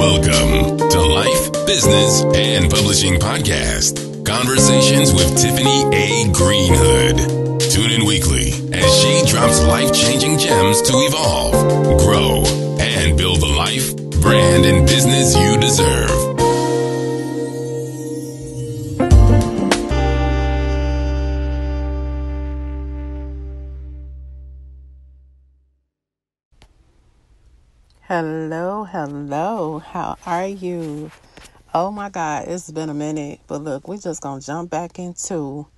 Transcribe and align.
Welcome 0.00 0.78
to 0.78 0.98
Life, 0.98 1.52
Business, 1.66 2.22
and 2.34 2.70
Publishing 2.70 3.16
Podcast. 3.16 4.24
Conversations 4.24 5.12
with 5.12 5.36
Tiffany 5.36 5.84
A. 5.94 6.32
Greenhood. 6.32 7.60
Tune 7.60 7.90
in 7.90 8.06
weekly 8.06 8.48
as 8.72 8.96
she 8.96 9.30
drops 9.30 9.62
life 9.64 9.92
changing 9.92 10.38
gems 10.38 10.80
to 10.80 10.92
evolve, 10.94 12.00
grow, 12.00 12.44
and 12.80 13.18
build 13.18 13.40
the 13.40 13.46
life, 13.46 13.94
brand, 14.22 14.64
and 14.64 14.86
business 14.88 15.36
you 15.36 15.58
deserve. 15.60 16.29
Hello, 28.12 28.82
hello. 28.82 29.78
How 29.78 30.16
are 30.26 30.48
you? 30.48 31.12
Oh 31.72 31.92
my 31.92 32.08
God, 32.08 32.48
it's 32.48 32.68
been 32.68 32.90
a 32.90 32.94
minute, 32.94 33.38
but 33.46 33.62
look, 33.62 33.86
we're 33.86 33.98
just 33.98 34.20
gonna 34.20 34.40
jump 34.40 34.68
back 34.68 34.98
into 34.98 35.68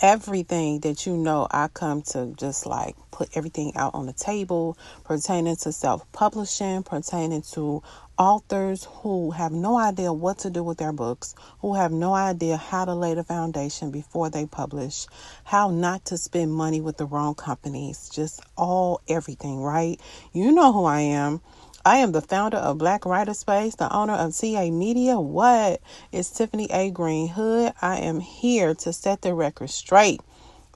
everything 0.00 0.80
that 0.80 1.06
you 1.06 1.16
know 1.16 1.48
I 1.50 1.68
come 1.68 2.02
to 2.12 2.32
just 2.36 2.64
like 2.66 2.94
put 3.10 3.36
everything 3.36 3.72
out 3.76 3.94
on 3.94 4.06
the 4.06 4.12
table 4.12 4.78
pertaining 5.04 5.56
to 5.56 5.72
self 5.72 6.10
publishing, 6.12 6.84
pertaining 6.84 7.42
to 7.54 7.82
authors 8.18 8.86
who 8.88 9.32
have 9.32 9.50
no 9.52 9.76
idea 9.76 10.12
what 10.12 10.38
to 10.38 10.50
do 10.50 10.62
with 10.62 10.78
their 10.78 10.92
books, 10.92 11.34
who 11.60 11.74
have 11.74 11.90
no 11.90 12.14
idea 12.14 12.56
how 12.56 12.84
to 12.84 12.94
lay 12.94 13.14
the 13.14 13.24
foundation 13.24 13.90
before 13.90 14.30
they 14.30 14.46
publish, 14.46 15.06
how 15.44 15.70
not 15.70 16.04
to 16.04 16.18
spend 16.18 16.52
money 16.52 16.80
with 16.80 16.96
the 16.96 17.06
wrong 17.06 17.34
companies, 17.34 18.08
just 18.12 18.40
all 18.56 19.00
everything, 19.08 19.60
right? 19.60 20.00
You 20.32 20.52
know 20.52 20.72
who 20.72 20.84
I 20.84 21.00
am. 21.00 21.40
I 21.86 21.98
am 21.98 22.12
the 22.12 22.22
founder 22.22 22.56
of 22.56 22.78
Black 22.78 23.04
Writer 23.04 23.34
Space, 23.34 23.74
the 23.74 23.94
owner 23.94 24.14
of 24.14 24.34
TA 24.34 24.70
Media. 24.70 25.20
What 25.20 25.82
is 26.12 26.30
Tiffany 26.30 26.66
A. 26.70 26.90
Greenhood? 26.90 27.74
I 27.82 27.98
am 27.98 28.20
here 28.20 28.74
to 28.76 28.92
set 28.94 29.20
the 29.20 29.34
record 29.34 29.68
straight. 29.68 30.22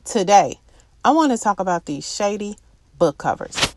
Today, 0.04 0.60
I 1.02 1.12
want 1.12 1.32
to 1.32 1.38
talk 1.38 1.60
about 1.60 1.86
these 1.86 2.06
shady 2.06 2.58
book 2.98 3.16
covers. 3.16 3.74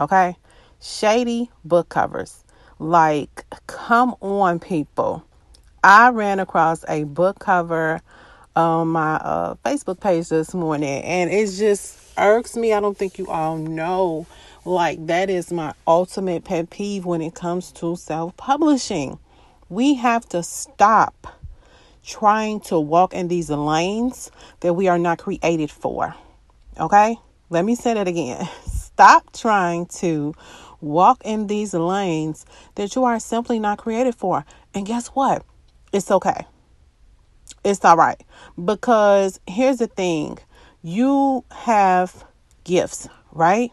Okay? 0.00 0.34
Shady 0.80 1.52
book 1.64 1.88
covers. 1.88 2.42
Like, 2.80 3.44
come 3.68 4.16
on, 4.20 4.58
people. 4.58 5.24
I 5.84 6.08
ran 6.08 6.40
across 6.40 6.84
a 6.88 7.04
book 7.04 7.38
cover 7.38 8.00
on 8.56 8.88
my 8.88 9.14
uh, 9.18 9.54
Facebook 9.64 10.00
page 10.00 10.30
this 10.30 10.52
morning, 10.52 11.04
and 11.04 11.30
it 11.30 11.48
just 11.48 11.96
irks 12.18 12.56
me. 12.56 12.72
I 12.72 12.80
don't 12.80 12.98
think 12.98 13.18
you 13.18 13.28
all 13.28 13.56
know 13.56 14.26
like, 14.66 15.06
that 15.06 15.30
is 15.30 15.52
my 15.52 15.74
ultimate 15.86 16.44
pet 16.44 16.70
peeve 16.70 17.04
when 17.04 17.22
it 17.22 17.34
comes 17.34 17.72
to 17.72 17.96
self 17.96 18.36
publishing. 18.36 19.18
We 19.68 19.94
have 19.94 20.28
to 20.30 20.42
stop 20.42 21.26
trying 22.04 22.60
to 22.60 22.78
walk 22.78 23.14
in 23.14 23.28
these 23.28 23.50
lanes 23.50 24.30
that 24.60 24.74
we 24.74 24.88
are 24.88 24.98
not 24.98 25.18
created 25.18 25.70
for. 25.70 26.14
Okay? 26.78 27.16
Let 27.50 27.64
me 27.64 27.74
say 27.74 27.94
that 27.94 28.08
again. 28.08 28.48
Stop 28.66 29.32
trying 29.32 29.86
to 29.86 30.34
walk 30.80 31.22
in 31.24 31.48
these 31.48 31.74
lanes 31.74 32.46
that 32.76 32.94
you 32.94 33.04
are 33.04 33.18
simply 33.20 33.58
not 33.58 33.78
created 33.78 34.14
for. 34.14 34.44
And 34.74 34.86
guess 34.86 35.08
what? 35.08 35.44
It's 35.92 36.10
okay. 36.10 36.46
It's 37.64 37.84
all 37.84 37.96
right. 37.96 38.20
Because 38.62 39.40
here's 39.46 39.78
the 39.78 39.86
thing 39.86 40.38
you 40.82 41.44
have 41.50 42.24
gifts, 42.64 43.08
right? 43.32 43.72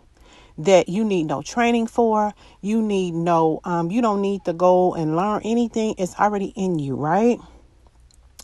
That 0.57 0.89
you 0.89 1.05
need 1.05 1.25
no 1.25 1.41
training 1.41 1.87
for. 1.87 2.33
You 2.61 2.81
need 2.81 3.13
no, 3.13 3.61
um, 3.65 3.91
you 3.91 4.01
don't 4.01 4.21
need 4.21 4.45
to 4.45 4.53
go 4.53 4.93
and 4.95 5.15
learn 5.15 5.41
anything. 5.45 5.95
It's 5.97 6.15
already 6.15 6.53
in 6.55 6.79
you, 6.79 6.95
right? 6.95 7.39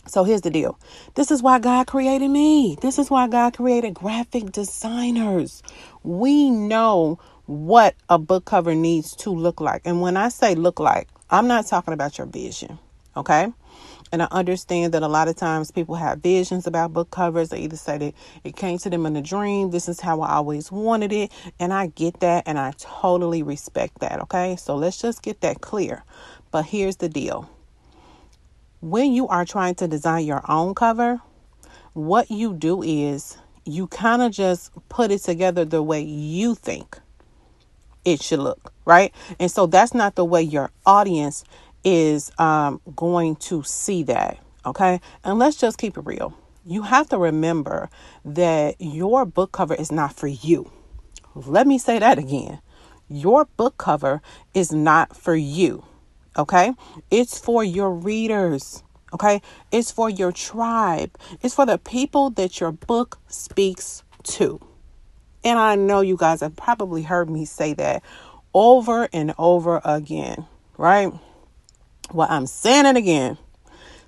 So 0.08 0.24
here's 0.24 0.42
the 0.42 0.50
deal. 0.50 0.78
This 1.14 1.30
is 1.30 1.42
why 1.42 1.58
God 1.58 1.86
created 1.86 2.28
me. 2.28 2.76
This 2.80 2.98
is 2.98 3.10
why 3.10 3.28
God 3.28 3.56
created 3.56 3.94
graphic 3.94 4.52
designers. 4.52 5.62
We 6.02 6.50
know 6.50 7.18
what 7.46 7.96
a 8.08 8.18
book 8.18 8.44
cover 8.44 8.74
needs 8.74 9.16
to 9.16 9.30
look 9.30 9.60
like. 9.60 9.82
And 9.84 10.00
when 10.00 10.16
I 10.16 10.28
say 10.28 10.54
look 10.54 10.80
like, 10.80 11.08
I'm 11.30 11.48
not 11.48 11.66
talking 11.66 11.94
about 11.94 12.18
your 12.18 12.26
vision, 12.26 12.78
okay? 13.16 13.52
And 14.12 14.22
I 14.22 14.28
understand 14.30 14.94
that 14.94 15.02
a 15.02 15.08
lot 15.08 15.28
of 15.28 15.36
times 15.36 15.70
people 15.70 15.94
have 15.96 16.20
visions 16.20 16.66
about 16.66 16.92
book 16.92 17.10
covers. 17.10 17.50
They 17.50 17.60
either 17.60 17.76
say 17.76 17.98
that 17.98 18.14
it 18.44 18.56
came 18.56 18.78
to 18.78 18.90
them 18.90 19.06
in 19.06 19.16
a 19.16 19.22
dream. 19.22 19.70
This 19.70 19.88
is 19.88 20.00
how 20.00 20.20
I 20.22 20.34
always 20.34 20.72
wanted 20.72 21.12
it. 21.12 21.32
And 21.60 21.72
I 21.72 21.88
get 21.88 22.20
that 22.20 22.44
and 22.46 22.58
I 22.58 22.72
totally 22.78 23.42
respect 23.42 24.00
that. 24.00 24.20
Okay. 24.22 24.56
So 24.56 24.76
let's 24.76 25.00
just 25.00 25.22
get 25.22 25.40
that 25.42 25.60
clear. 25.60 26.04
But 26.50 26.66
here's 26.66 26.96
the 26.96 27.08
deal 27.08 27.48
when 28.80 29.12
you 29.12 29.28
are 29.28 29.44
trying 29.44 29.74
to 29.76 29.88
design 29.88 30.24
your 30.24 30.42
own 30.50 30.74
cover, 30.74 31.20
what 31.92 32.30
you 32.30 32.54
do 32.54 32.82
is 32.82 33.36
you 33.64 33.86
kind 33.88 34.22
of 34.22 34.32
just 34.32 34.72
put 34.88 35.10
it 35.10 35.20
together 35.20 35.64
the 35.64 35.82
way 35.82 36.00
you 36.00 36.54
think 36.54 36.98
it 38.04 38.22
should 38.22 38.40
look, 38.40 38.72
right? 38.86 39.14
And 39.38 39.50
so 39.50 39.66
that's 39.66 39.94
not 39.94 40.14
the 40.14 40.24
way 40.24 40.42
your 40.42 40.70
audience 40.86 41.44
is 41.84 42.30
um, 42.38 42.80
going 42.96 43.36
to 43.36 43.62
see 43.62 44.02
that. 44.04 44.38
Okay. 44.64 45.00
And 45.24 45.38
let's 45.38 45.56
just 45.56 45.78
keep 45.78 45.96
it 45.96 46.04
real. 46.04 46.34
You 46.64 46.82
have 46.82 47.08
to 47.08 47.18
remember 47.18 47.88
that 48.24 48.76
your 48.78 49.24
book 49.24 49.52
cover 49.52 49.74
is 49.74 49.90
not 49.90 50.14
for 50.14 50.26
you. 50.26 50.70
Let 51.34 51.66
me 51.66 51.78
say 51.78 51.98
that 51.98 52.18
again. 52.18 52.60
Your 53.08 53.46
book 53.56 53.78
cover 53.78 54.20
is 54.54 54.72
not 54.72 55.16
for 55.16 55.34
you. 55.34 55.84
Okay. 56.36 56.72
It's 57.10 57.38
for 57.38 57.64
your 57.64 57.90
readers. 57.90 58.82
Okay. 59.12 59.40
It's 59.72 59.90
for 59.90 60.10
your 60.10 60.32
tribe. 60.32 61.16
It's 61.42 61.54
for 61.54 61.66
the 61.66 61.78
people 61.78 62.30
that 62.30 62.60
your 62.60 62.72
book 62.72 63.18
speaks 63.28 64.02
to. 64.24 64.60
And 65.42 65.58
I 65.58 65.74
know 65.74 66.02
you 66.02 66.16
guys 66.16 66.40
have 66.40 66.54
probably 66.54 67.02
heard 67.02 67.30
me 67.30 67.46
say 67.46 67.72
that 67.74 68.02
over 68.52 69.08
and 69.12 69.34
over 69.38 69.80
again, 69.84 70.46
right? 70.76 71.12
Well, 72.12 72.28
I'm 72.30 72.46
saying 72.46 72.86
it 72.86 72.96
again. 72.96 73.38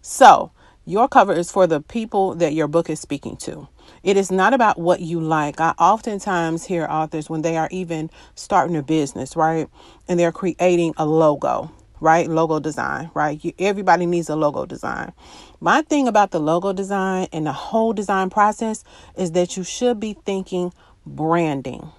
So, 0.03 0.53
your 0.87 1.09
cover 1.09 1.33
is 1.33 1.53
for 1.53 1.67
the 1.69 1.81
people 1.81 2.35
that 2.37 2.55
your 2.55 2.69
book 2.69 2.91
is 2.91 3.01
speaking 3.01 3.37
to. 3.39 3.69
It 4.03 4.17
is 4.17 4.31
not 4.33 4.55
about 4.55 4.79
what 4.79 5.01
you 5.01 5.21
like. 5.21 5.61
I 5.61 5.71
oftentimes 5.79 6.65
hear 6.67 6.87
authors 6.91 7.31
when 7.31 7.43
they 7.43 7.57
are 7.57 7.69
even 7.71 8.11
starting 8.35 8.77
a 8.77 8.83
business, 8.83 9.37
right? 9.37 9.69
And 10.09 10.21
they're 10.21 10.33
creating 10.33 10.95
a 10.97 11.07
logo, 11.07 11.71
right? 12.01 12.29
Logo 12.29 12.61
design, 12.61 13.11
right? 13.15 13.43
You, 13.45 13.53
everybody 13.61 14.07
needs 14.07 14.29
a 14.29 14.37
logo 14.37 14.67
design. 14.67 15.13
My 15.61 15.83
thing 15.83 16.09
about 16.09 16.33
the 16.33 16.41
logo 16.41 16.73
design 16.73 17.29
and 17.33 17.47
the 17.47 17.53
whole 17.53 17.93
design 17.93 18.31
process 18.31 18.85
is 19.17 19.33
that 19.33 19.57
you 19.57 19.65
should 19.65 20.01
be 20.01 20.15
thinking 20.27 20.73
branding, 21.07 21.91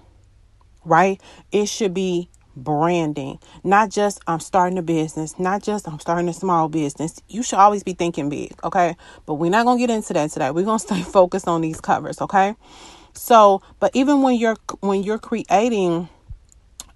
right? 0.84 1.20
It 1.52 1.68
should 1.68 1.94
be 1.94 2.30
branding. 2.56 3.38
Not 3.62 3.90
just 3.90 4.20
I'm 4.26 4.40
starting 4.40 4.78
a 4.78 4.82
business, 4.82 5.38
not 5.38 5.62
just 5.62 5.88
I'm 5.88 5.98
starting 5.98 6.28
a 6.28 6.32
small 6.32 6.68
business. 6.68 7.20
You 7.28 7.42
should 7.42 7.58
always 7.58 7.82
be 7.82 7.92
thinking 7.94 8.28
big, 8.28 8.54
okay? 8.64 8.96
But 9.26 9.34
we're 9.34 9.50
not 9.50 9.64
going 9.64 9.78
to 9.78 9.86
get 9.86 9.94
into 9.94 10.12
that 10.14 10.30
today. 10.30 10.50
We're 10.50 10.64
going 10.64 10.78
to 10.80 10.84
stay 10.84 11.02
focused 11.02 11.48
on 11.48 11.60
these 11.60 11.80
covers, 11.80 12.20
okay? 12.20 12.54
So, 13.12 13.62
but 13.78 13.94
even 13.94 14.22
when 14.22 14.36
you're 14.36 14.56
when 14.80 15.02
you're 15.02 15.18
creating 15.18 16.08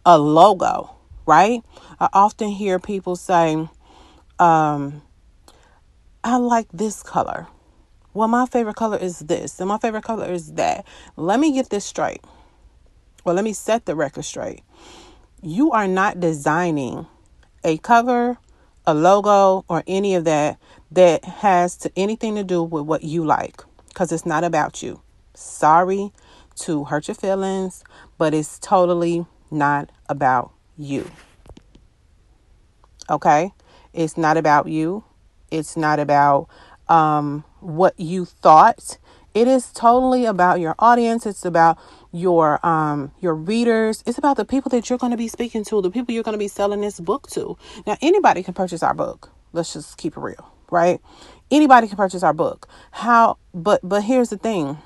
a 0.05 0.19
logo, 0.19 0.91
right? 1.27 1.63
I 2.01 2.09
often 2.13 2.49
hear 2.49 2.79
people 2.79 3.15
say 3.17 3.69
um 4.39 5.03
I 6.25 6.37
like 6.37 6.67
this 6.73 7.03
color. 7.03 7.47
Well, 8.15 8.27
my 8.27 8.47
favorite 8.47 8.75
color 8.75 8.99
is 8.99 9.21
this, 9.21 9.61
and 9.61 9.69
my 9.69 9.79
favorite 9.79 10.03
color 10.03 10.27
is 10.27 10.55
that. 10.55 10.85
Let 11.17 11.39
me 11.39 11.53
get 11.53 11.71
this 11.71 11.85
straight. 11.85 12.21
Well, 13.25 13.37
let 13.37 13.45
me 13.45 13.53
set 13.53 13.87
the 13.87 13.95
record 13.95 14.25
straight 14.25 14.63
you 15.43 15.73
are 15.73 15.89
not 15.89 16.21
designing 16.21 17.07
a 17.65 17.79
cover, 17.79 18.39
a 18.87 18.95
logo, 18.95 19.65
or 19.69 19.85
any 19.87 20.15
of 20.15 20.25
that 20.25 20.59
that 20.91 21.25
has 21.25 21.77
to 21.77 21.93
anything 21.97 22.35
to 22.37 22.45
do 22.45 22.63
with 22.63 22.85
what 22.85 23.03
you 23.05 23.25
like 23.25 23.63
because 23.89 24.13
it's 24.13 24.27
not 24.27 24.45
about 24.45 24.83
you. 24.83 25.01
Sorry 25.35 26.13
to 26.57 26.85
hurt 26.85 27.09
your 27.09 27.15
feelings, 27.15 27.85
but 28.17 28.35
it's 28.35 28.59
totally 28.59 29.27
not 29.51 29.91
about 30.09 30.53
you. 30.77 31.11
Okay? 33.11 33.53
It's 33.93 34.17
not 34.17 34.37
about 34.37 34.69
you. 34.69 35.05
It's 35.51 35.77
not 35.77 35.99
about 35.99 36.49
um, 36.89 37.45
what 37.61 37.99
you 37.99 38.25
thought. 38.25 38.99
It 39.35 39.47
is 39.47 39.73
totally 39.73 40.25
about 40.25 40.61
your 40.61 40.75
audience. 40.79 41.27
It's 41.27 41.45
about 41.45 41.79
your 42.13 42.65
um 42.67 43.13
your 43.21 43.35
readers. 43.35 44.03
It's 44.07 44.19
about 44.19 44.37
the 44.37 44.45
people 44.47 44.71
that 44.71 44.91
you're 44.91 44.99
going 44.99 45.13
to 45.13 45.19
be 45.19 45.29
speaking 45.29 45.65
to, 45.67 45.83
the 45.83 45.91
people 45.91 46.15
you're 46.15 46.25
going 46.25 46.35
to 46.35 46.39
be 46.39 46.49
selling 46.49 46.81
this 46.83 47.01
book 47.01 47.29
to. 47.31 47.57
Now 47.87 47.97
anybody 48.03 48.43
can 48.43 48.55
purchase 48.55 48.83
our 48.83 48.95
book. 48.95 49.31
Let's 49.53 49.73
just 49.75 49.99
keep 49.99 50.17
it 50.17 50.21
real, 50.21 50.53
right? 50.71 51.01
Anybody 51.51 51.89
can 51.89 51.97
purchase 51.97 52.23
our 52.23 52.35
book. 52.35 52.69
How 52.93 53.39
but 53.55 53.81
but 53.85 54.03
here's 54.05 54.31
the 54.31 54.39
thing. 54.39 54.79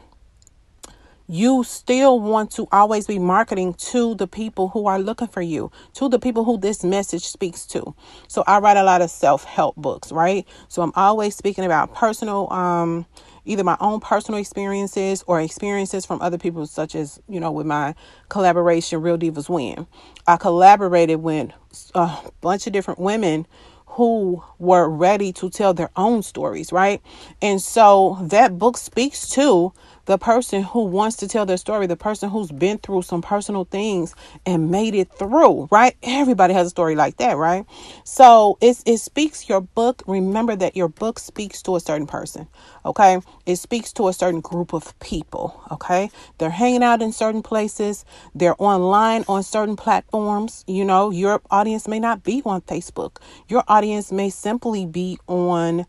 you 1.28 1.64
still 1.64 2.20
want 2.20 2.50
to 2.52 2.68
always 2.72 3.06
be 3.06 3.18
marketing 3.18 3.74
to 3.74 4.14
the 4.16 4.26
people 4.28 4.68
who 4.70 4.86
are 4.86 4.98
looking 4.98 5.28
for 5.28 5.42
you, 5.42 5.70
to 5.94 6.08
the 6.08 6.18
people 6.18 6.44
who 6.44 6.58
this 6.58 6.84
message 6.84 7.24
speaks 7.26 7.66
to. 7.66 7.94
So 8.28 8.44
I 8.46 8.58
write 8.60 8.78
a 8.78 8.84
lot 8.84 9.02
of 9.02 9.10
self-help 9.10 9.76
books, 9.76 10.12
right? 10.12 10.46
So 10.68 10.82
I'm 10.82 10.92
always 10.96 11.36
speaking 11.36 11.64
about 11.64 11.94
personal 11.94 12.52
um 12.52 13.06
either 13.44 13.64
my 13.64 13.76
own 13.80 14.00
personal 14.00 14.40
experiences 14.40 15.24
or 15.26 15.40
experiences 15.40 16.06
from 16.06 16.20
other 16.22 16.38
people 16.38 16.66
such 16.66 16.94
as, 16.94 17.20
you 17.28 17.40
know, 17.40 17.50
with 17.52 17.66
my 17.66 17.94
collaboration 18.28 19.02
Real 19.02 19.18
Divas 19.18 19.48
Win. 19.48 19.86
I 20.26 20.36
collaborated 20.36 21.22
with 21.22 21.50
a 21.94 22.16
bunch 22.40 22.66
of 22.66 22.72
different 22.72 23.00
women 23.00 23.46
who 23.86 24.42
were 24.58 24.88
ready 24.88 25.32
to 25.34 25.50
tell 25.50 25.74
their 25.74 25.90
own 25.96 26.22
stories, 26.22 26.72
right? 26.72 27.02
And 27.42 27.60
so 27.60 28.18
that 28.22 28.58
book 28.58 28.78
speaks 28.78 29.28
to 29.30 29.72
the 30.06 30.18
person 30.18 30.62
who 30.62 30.84
wants 30.84 31.16
to 31.18 31.28
tell 31.28 31.46
their 31.46 31.56
story, 31.56 31.86
the 31.86 31.96
person 31.96 32.30
who's 32.30 32.50
been 32.52 32.78
through 32.78 33.02
some 33.02 33.22
personal 33.22 33.64
things 33.64 34.14
and 34.46 34.70
made 34.70 34.94
it 34.94 35.10
through, 35.12 35.68
right? 35.70 35.96
Everybody 36.02 36.54
has 36.54 36.68
a 36.68 36.70
story 36.70 36.96
like 36.96 37.16
that, 37.18 37.36
right? 37.36 37.64
So 38.04 38.58
it, 38.60 38.82
it 38.86 38.98
speaks 38.98 39.48
your 39.48 39.60
book. 39.60 40.02
Remember 40.06 40.56
that 40.56 40.76
your 40.76 40.88
book 40.88 41.18
speaks 41.18 41.62
to 41.62 41.76
a 41.76 41.80
certain 41.80 42.06
person, 42.06 42.48
okay? 42.84 43.20
It 43.46 43.56
speaks 43.56 43.92
to 43.94 44.08
a 44.08 44.12
certain 44.12 44.40
group 44.40 44.72
of 44.72 44.98
people, 45.00 45.62
okay? 45.70 46.10
They're 46.38 46.50
hanging 46.50 46.82
out 46.82 47.02
in 47.02 47.12
certain 47.12 47.42
places, 47.42 48.04
they're 48.34 48.60
online 48.60 49.24
on 49.28 49.42
certain 49.42 49.76
platforms. 49.76 50.64
You 50.66 50.84
know, 50.84 51.10
your 51.10 51.40
audience 51.50 51.88
may 51.88 52.00
not 52.00 52.24
be 52.24 52.42
on 52.44 52.62
Facebook, 52.62 53.18
your 53.48 53.64
audience 53.68 54.12
may 54.12 54.30
simply 54.30 54.86
be 54.86 55.18
on 55.28 55.86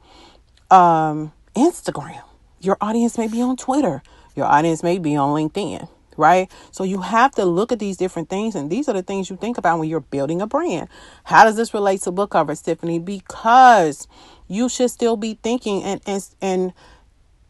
um, 0.72 1.32
Instagram 1.56 2.22
your 2.64 2.78
audience 2.82 3.18
may 3.18 3.28
be 3.30 3.42
on 3.42 3.58
Twitter. 3.58 4.04
Your 4.36 4.48
audience 4.48 4.84
may 4.84 5.00
be 5.00 5.16
on 5.18 5.36
LinkedIn, 5.36 5.90
right? 6.18 6.52
So 6.72 6.84
you 6.86 7.02
have 7.02 7.32
to 7.34 7.46
look 7.46 7.72
at 7.72 7.80
these 7.80 7.98
different 7.98 8.30
things, 8.30 8.56
and 8.56 8.72
these 8.72 8.90
are 8.90 8.94
the 8.94 9.04
things 9.04 9.30
you 9.30 9.38
think 9.38 9.58
about 9.60 9.80
when 9.80 9.90
you're 9.90 10.02
building 10.02 10.42
a 10.42 10.48
brand. 10.48 10.90
How 11.26 11.46
does 11.46 11.58
this 11.58 11.74
relate 11.74 12.02
to 12.04 12.12
book 12.12 12.32
covers, 12.32 12.62
Tiffany? 12.62 13.00
Because 13.00 14.08
you 14.48 14.70
should 14.70 14.92
still 14.92 15.18
be 15.18 15.36
thinking, 15.44 15.84
and 15.84 16.02
and 16.08 16.28
and 16.42 16.74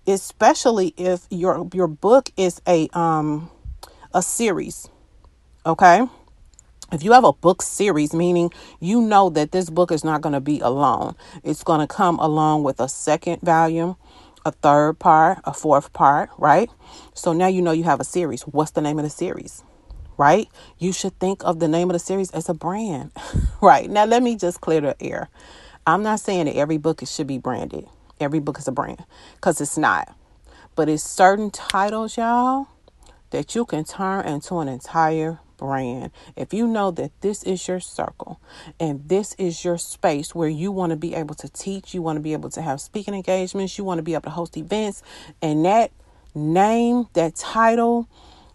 especially 0.07 0.94
if 0.98 1.27
your 1.31 1.68
your 1.74 1.88
book 1.88 2.31
is 2.38 2.62
a 2.68 2.89
um 2.94 3.51
a 4.13 4.21
series, 4.24 4.89
okay. 5.65 6.07
If 6.92 7.04
you 7.04 7.13
have 7.13 7.24
a 7.25 7.33
book 7.33 7.62
series, 7.62 8.13
meaning 8.15 8.51
you 8.80 9.01
know 9.01 9.30
that 9.31 9.51
this 9.51 9.69
book 9.69 9.92
is 9.92 10.04
not 10.04 10.21
going 10.21 10.33
to 10.33 10.42
be 10.42 10.60
alone, 10.62 11.15
it's 11.44 11.63
going 11.63 11.81
to 11.81 11.88
come 11.88 12.19
along 12.19 12.63
with 12.63 12.80
a 12.80 12.89
second 12.89 13.42
volume, 13.44 13.98
a 14.45 14.51
third 14.51 15.00
part, 15.00 15.40
a 15.45 15.54
fourth 15.54 15.94
part, 15.94 16.30
right? 16.38 16.69
So 17.13 17.34
now 17.34 17.48
you 17.48 17.62
know 17.62 17.72
you 17.72 17.84
have 17.84 18.00
a 18.00 18.06
series. 18.06 18.44
What's 18.44 18.72
the 18.72 18.81
name 18.81 19.00
of 19.00 19.04
the 19.04 19.10
series? 19.10 19.63
Right? 20.18 20.48
You 20.78 20.94
should 20.94 21.18
think 21.19 21.44
of 21.44 21.60
the 21.60 21.68
name 21.68 21.90
of 21.90 21.94
the 21.94 22.00
series 22.00 22.31
as 22.31 22.50
a 22.50 22.54
brand. 22.54 23.12
right. 23.62 23.90
Now 23.90 24.06
let 24.06 24.22
me 24.22 24.36
just 24.36 24.62
clear 24.62 24.81
the 24.81 25.01
air. 25.01 25.30
I'm 25.88 26.04
not 26.04 26.19
saying 26.19 26.45
that 26.45 26.56
every 26.56 26.78
book 26.78 27.01
should 27.06 27.28
be 27.28 27.38
branded. 27.38 27.88
Every 28.19 28.40
book 28.40 28.57
is 28.60 28.68
a 28.68 28.72
brand 28.72 29.04
cuz 29.42 29.60
it's 29.60 29.78
not. 29.78 30.16
But 30.75 30.89
it's 30.89 31.04
certain 31.04 31.51
titles, 31.51 32.18
y'all, 32.18 32.68
that 33.30 33.56
you 33.56 33.66
can 33.66 33.84
turn 33.84 34.25
into 34.25 34.60
an 34.60 34.68
entire 34.68 35.39
brand, 35.63 36.12
if 36.36 36.54
you 36.54 36.68
know 36.68 36.92
that 36.92 37.12
this 37.21 37.42
is 37.44 37.69
your 37.69 37.80
circle 37.80 38.42
and 38.81 39.07
this 39.07 39.33
is 39.36 39.63
your 39.63 39.77
space 39.77 40.36
where 40.36 40.50
you 40.50 40.74
want 40.74 40.89
to 40.89 40.98
be 40.98 41.15
able 41.15 41.36
to 41.36 41.48
teach, 41.48 41.94
you 41.94 42.01
want 42.01 42.18
to 42.18 42.21
be 42.21 42.33
able 42.33 42.50
to 42.50 42.62
have 42.62 42.81
speaking 42.81 43.13
engagements, 43.13 43.77
you 43.77 43.86
want 43.86 43.98
to 43.98 44.04
be 44.04 44.13
able 44.13 44.24
to 44.24 44.31
host 44.31 44.57
events, 44.57 45.01
and 45.42 45.63
that 45.63 45.92
name, 46.36 47.07
that 47.13 47.36
title, 47.38 48.10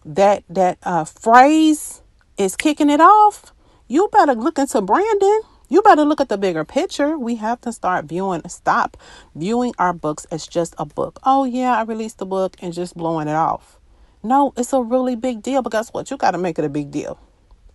that 0.05 0.43
that 0.49 0.77
uh, 0.83 1.03
phrase 1.03 2.03
is 2.37 2.55
kicking 2.55 2.91
it 2.91 3.01
off, 3.01 3.53
you 3.87 4.07
better 4.11 4.35
look 4.35 4.59
into 4.59 4.81
branding. 4.81 5.41
You 5.67 5.81
better 5.81 6.05
look 6.05 6.21
at 6.21 6.29
the 6.29 6.37
bigger 6.37 6.65
picture. 6.65 7.17
We 7.17 7.35
have 7.37 7.61
to 7.61 7.73
start 7.73 8.05
viewing, 8.05 8.41
stop 8.49 8.97
viewing 9.35 9.73
our 9.79 9.93
books 9.93 10.25
as 10.31 10.47
just 10.47 10.75
a 10.77 10.85
book. 10.85 11.19
Oh, 11.23 11.45
yeah, 11.45 11.75
I 11.77 11.83
released 11.83 12.19
the 12.19 12.27
book 12.27 12.57
and 12.61 12.73
just 12.73 12.95
blowing 12.95 13.27
it 13.27 13.35
off. 13.35 13.78
No, 14.21 14.53
it's 14.57 14.73
a 14.73 14.81
really 14.81 15.15
big 15.15 15.41
deal, 15.41 15.61
but 15.61 15.71
guess 15.71 15.89
what? 15.89 16.11
You 16.11 16.17
got 16.17 16.31
to 16.31 16.37
make 16.37 16.59
it 16.59 16.65
a 16.65 16.69
big 16.69 16.91
deal. 16.91 17.19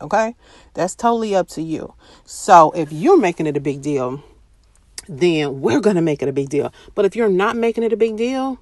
Okay? 0.01 0.35
That's 0.75 0.95
totally 0.95 1.35
up 1.35 1.49
to 1.49 1.63
you. 1.63 1.95
So 2.25 2.71
if 2.73 2.93
you're 2.93 3.19
making 3.19 3.47
it 3.47 3.57
a 3.57 3.61
big 3.61 3.81
deal, 3.81 4.23
then 5.09 5.61
we're 5.61 5.81
going 5.81 5.97
to 5.97 6.03
make 6.03 6.23
it 6.23 6.29
a 6.29 6.33
big 6.33 6.51
deal. 6.51 6.73
But 6.95 7.07
if 7.07 7.17
you're 7.17 7.29
not 7.29 7.57
making 7.57 7.85
it 7.85 7.93
a 7.93 7.97
big 7.97 8.17
deal, 8.17 8.59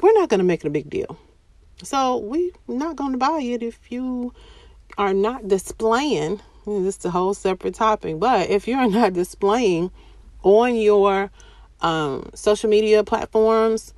we're 0.00 0.12
not 0.14 0.28
going 0.28 0.38
to 0.38 0.44
make 0.44 0.64
it 0.64 0.66
a 0.66 0.70
big 0.70 0.90
deal. 0.90 1.18
So 1.82 2.18
we're 2.18 2.50
not 2.66 2.96
going 2.96 3.12
to 3.12 3.18
buy 3.18 3.40
it 3.42 3.62
if 3.62 3.90
you 3.90 4.34
are 4.98 5.14
not 5.14 5.48
displaying. 5.48 6.40
This 6.66 6.98
is 6.98 7.04
a 7.04 7.10
whole 7.10 7.34
separate 7.34 7.74
topic. 7.74 8.18
But 8.18 8.50
if 8.50 8.66
you're 8.66 8.88
not 8.90 9.12
displaying 9.12 9.90
on 10.42 10.74
your 10.74 11.30
um, 11.80 12.30
social 12.34 12.68
media 12.68 13.04
platforms 13.04 13.94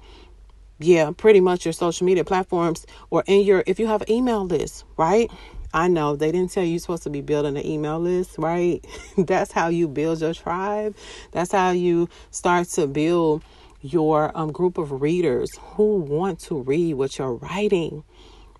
yeah, 0.82 1.10
pretty 1.16 1.40
much 1.40 1.64
your 1.64 1.72
social 1.72 2.06
media 2.06 2.24
platforms 2.24 2.86
or 3.10 3.24
in 3.26 3.42
your 3.42 3.64
if 3.66 3.78
you 3.78 3.86
have 3.86 4.02
an 4.02 4.10
email 4.10 4.44
list, 4.44 4.84
right? 4.96 5.30
I 5.74 5.88
know 5.88 6.16
they 6.16 6.30
didn't 6.32 6.52
tell 6.52 6.64
you 6.64 6.72
you're 6.72 6.78
supposed 6.80 7.04
to 7.04 7.10
be 7.10 7.22
building 7.22 7.56
an 7.56 7.66
email 7.66 7.98
list, 7.98 8.36
right? 8.38 8.84
That's 9.16 9.52
how 9.52 9.68
you 9.68 9.88
build 9.88 10.20
your 10.20 10.34
tribe. 10.34 10.96
That's 11.32 11.52
how 11.52 11.70
you 11.70 12.08
start 12.30 12.68
to 12.70 12.86
build 12.86 13.42
your 13.80 14.36
um, 14.36 14.52
group 14.52 14.78
of 14.78 15.02
readers 15.02 15.50
who 15.58 15.96
want 15.96 16.40
to 16.40 16.60
read 16.60 16.94
what 16.94 17.18
you're 17.18 17.34
writing, 17.34 18.04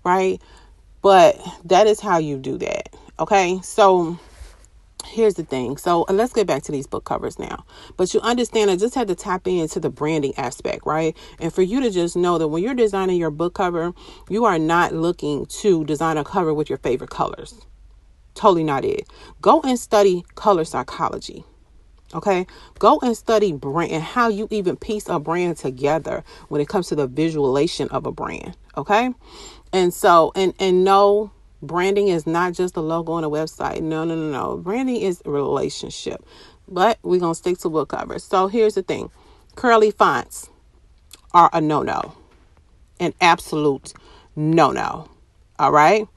right? 0.03 0.41
But 1.01 1.39
that 1.65 1.87
is 1.87 1.99
how 1.99 2.17
you 2.17 2.37
do 2.37 2.57
that. 2.59 2.95
Okay. 3.19 3.59
So 3.63 4.19
here's 5.13 5.35
the 5.35 5.43
thing. 5.43 5.77
So 5.77 6.05
let's 6.09 6.33
get 6.33 6.47
back 6.47 6.63
to 6.63 6.71
these 6.71 6.87
book 6.87 7.05
covers 7.05 7.39
now. 7.39 7.65
But 7.97 8.13
you 8.13 8.19
understand, 8.21 8.71
I 8.71 8.75
just 8.75 8.95
had 8.95 9.07
to 9.07 9.15
tap 9.15 9.47
into 9.47 9.79
the 9.79 9.89
branding 9.89 10.33
aspect, 10.37 10.85
right? 10.85 11.15
And 11.39 11.53
for 11.53 11.61
you 11.61 11.81
to 11.81 11.89
just 11.89 12.15
know 12.15 12.37
that 12.37 12.47
when 12.47 12.63
you're 12.63 12.73
designing 12.73 13.17
your 13.17 13.31
book 13.31 13.53
cover, 13.53 13.93
you 14.29 14.45
are 14.45 14.59
not 14.59 14.93
looking 14.93 15.45
to 15.61 15.85
design 15.85 16.17
a 16.17 16.23
cover 16.23 16.53
with 16.53 16.69
your 16.69 16.79
favorite 16.79 17.09
colors. 17.09 17.65
Totally 18.33 18.63
not 18.63 18.83
it. 18.83 19.07
Go 19.41 19.61
and 19.61 19.79
study 19.79 20.25
color 20.35 20.65
psychology. 20.65 21.45
Okay, 22.15 22.45
go 22.77 22.99
and 23.01 23.17
study 23.17 23.53
brand 23.53 23.91
and 23.91 24.03
how 24.03 24.27
you 24.29 24.47
even 24.51 24.75
piece 24.75 25.09
a 25.09 25.19
brand 25.19 25.57
together 25.57 26.23
when 26.47 26.61
it 26.61 26.67
comes 26.67 26.87
to 26.89 26.95
the 26.95 27.07
visualization 27.07 27.89
of 27.89 28.05
a 28.05 28.11
brand. 28.11 28.55
Okay, 28.77 29.11
and 29.71 29.91
so 29.91 30.31
and 30.35 30.53
and 30.59 30.83
know 30.83 31.31
Branding 31.63 32.09
is 32.09 32.27
not 32.27 32.53
just 32.53 32.77
a 32.77 32.81
logo 32.81 33.13
on 33.13 33.23
a 33.23 33.29
website. 33.29 33.81
No, 33.81 34.03
no, 34.03 34.15
no, 34.15 34.29
no. 34.29 34.57
Branding 34.57 34.97
is 34.97 35.21
a 35.25 35.31
relationship. 35.31 36.23
But 36.67 36.99
we're 37.03 37.21
going 37.21 37.33
to 37.33 37.37
stick 37.39 37.57
to 37.59 37.69
book 37.69 37.89
covers. 37.89 38.23
So 38.23 38.47
here's 38.47 38.75
the 38.75 38.83
thing 38.83 39.09
curly 39.55 39.91
fonts 39.91 40.49
are 41.33 41.49
a 41.53 41.61
no 41.61 41.81
no, 41.83 42.15
an 42.99 43.13
absolute 43.21 43.93
no 44.35 44.71
no. 44.71 45.09
All 45.59 45.71
right. 45.71 46.07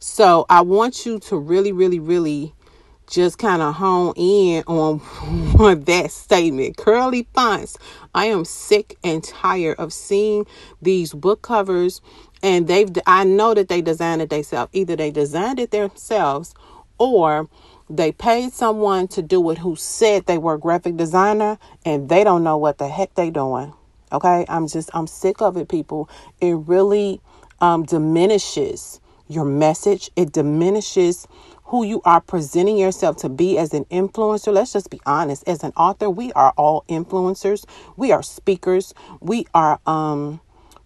So 0.00 0.46
I 0.50 0.62
want 0.62 1.06
you 1.06 1.18
to 1.20 1.36
really, 1.36 1.72
really, 1.72 2.00
really 2.00 2.54
just 3.10 3.38
kind 3.38 3.62
of 3.62 3.74
hone 3.74 4.14
in 4.16 4.64
on, 4.66 5.00
on 5.60 5.82
that 5.82 6.10
statement. 6.10 6.76
Curly 6.76 7.28
fonts. 7.34 7.76
I 8.14 8.26
am 8.26 8.44
sick 8.44 8.96
and 9.04 9.22
tired 9.22 9.78
of 9.78 9.92
seeing 9.92 10.46
these 10.80 11.12
book 11.12 11.42
covers 11.42 12.00
and 12.44 12.68
they've 12.68 12.90
I 13.08 13.24
know 13.24 13.54
that 13.54 13.68
they 13.68 13.82
designed 13.82 14.22
it 14.22 14.30
themselves. 14.30 14.70
Either 14.74 14.96
they 14.96 15.12
designed 15.12 15.60
it 15.60 15.72
themselves 15.72 16.54
or 16.98 17.48
they 17.90 18.12
paid 18.12 18.52
someone 18.54 19.08
to 19.10 19.22
do 19.22 19.50
it 19.50 19.58
who 19.58 19.76
said 19.76 20.26
they 20.26 20.38
were 20.38 20.54
a 20.56 20.60
graphic 20.60 20.96
designer 20.98 21.58
and 21.86 22.10
they 22.10 22.24
don't 22.24 22.44
know 22.44 22.58
what 22.58 22.78
the 22.78 22.88
heck 22.88 23.14
they're 23.16 23.32
doing. 23.32 23.74
Okay? 24.12 24.46
I'm 24.48 24.68
just 24.68 24.90
I'm 24.94 25.08
sick 25.08 25.42
of 25.42 25.56
it 25.58 25.68
people. 25.70 26.10
It 26.40 26.54
really 26.54 27.22
um 27.62 27.84
diminishes 27.84 29.00
your 29.28 29.46
message. 29.46 30.10
It 30.16 30.32
diminishes 30.32 31.28
who 31.66 31.84
you 31.84 32.02
are 32.06 32.22
presenting 32.22 32.78
yourself 32.78 33.18
to 33.18 33.30
be 33.30 33.58
as 33.58 33.74
an 33.74 33.86
influencer. 33.86 34.52
Let's 34.54 34.74
just 34.74 34.90
be 34.90 35.00
honest. 35.06 35.48
As 35.48 35.64
an 35.64 35.72
author, 35.76 36.10
we 36.10 36.32
are 36.34 36.54
all 36.58 36.84
influencers. 36.90 37.66
We 37.96 38.12
are 38.12 38.22
speakers. 38.22 38.94
We 39.20 39.46
are 39.54 39.80
um 39.86 40.40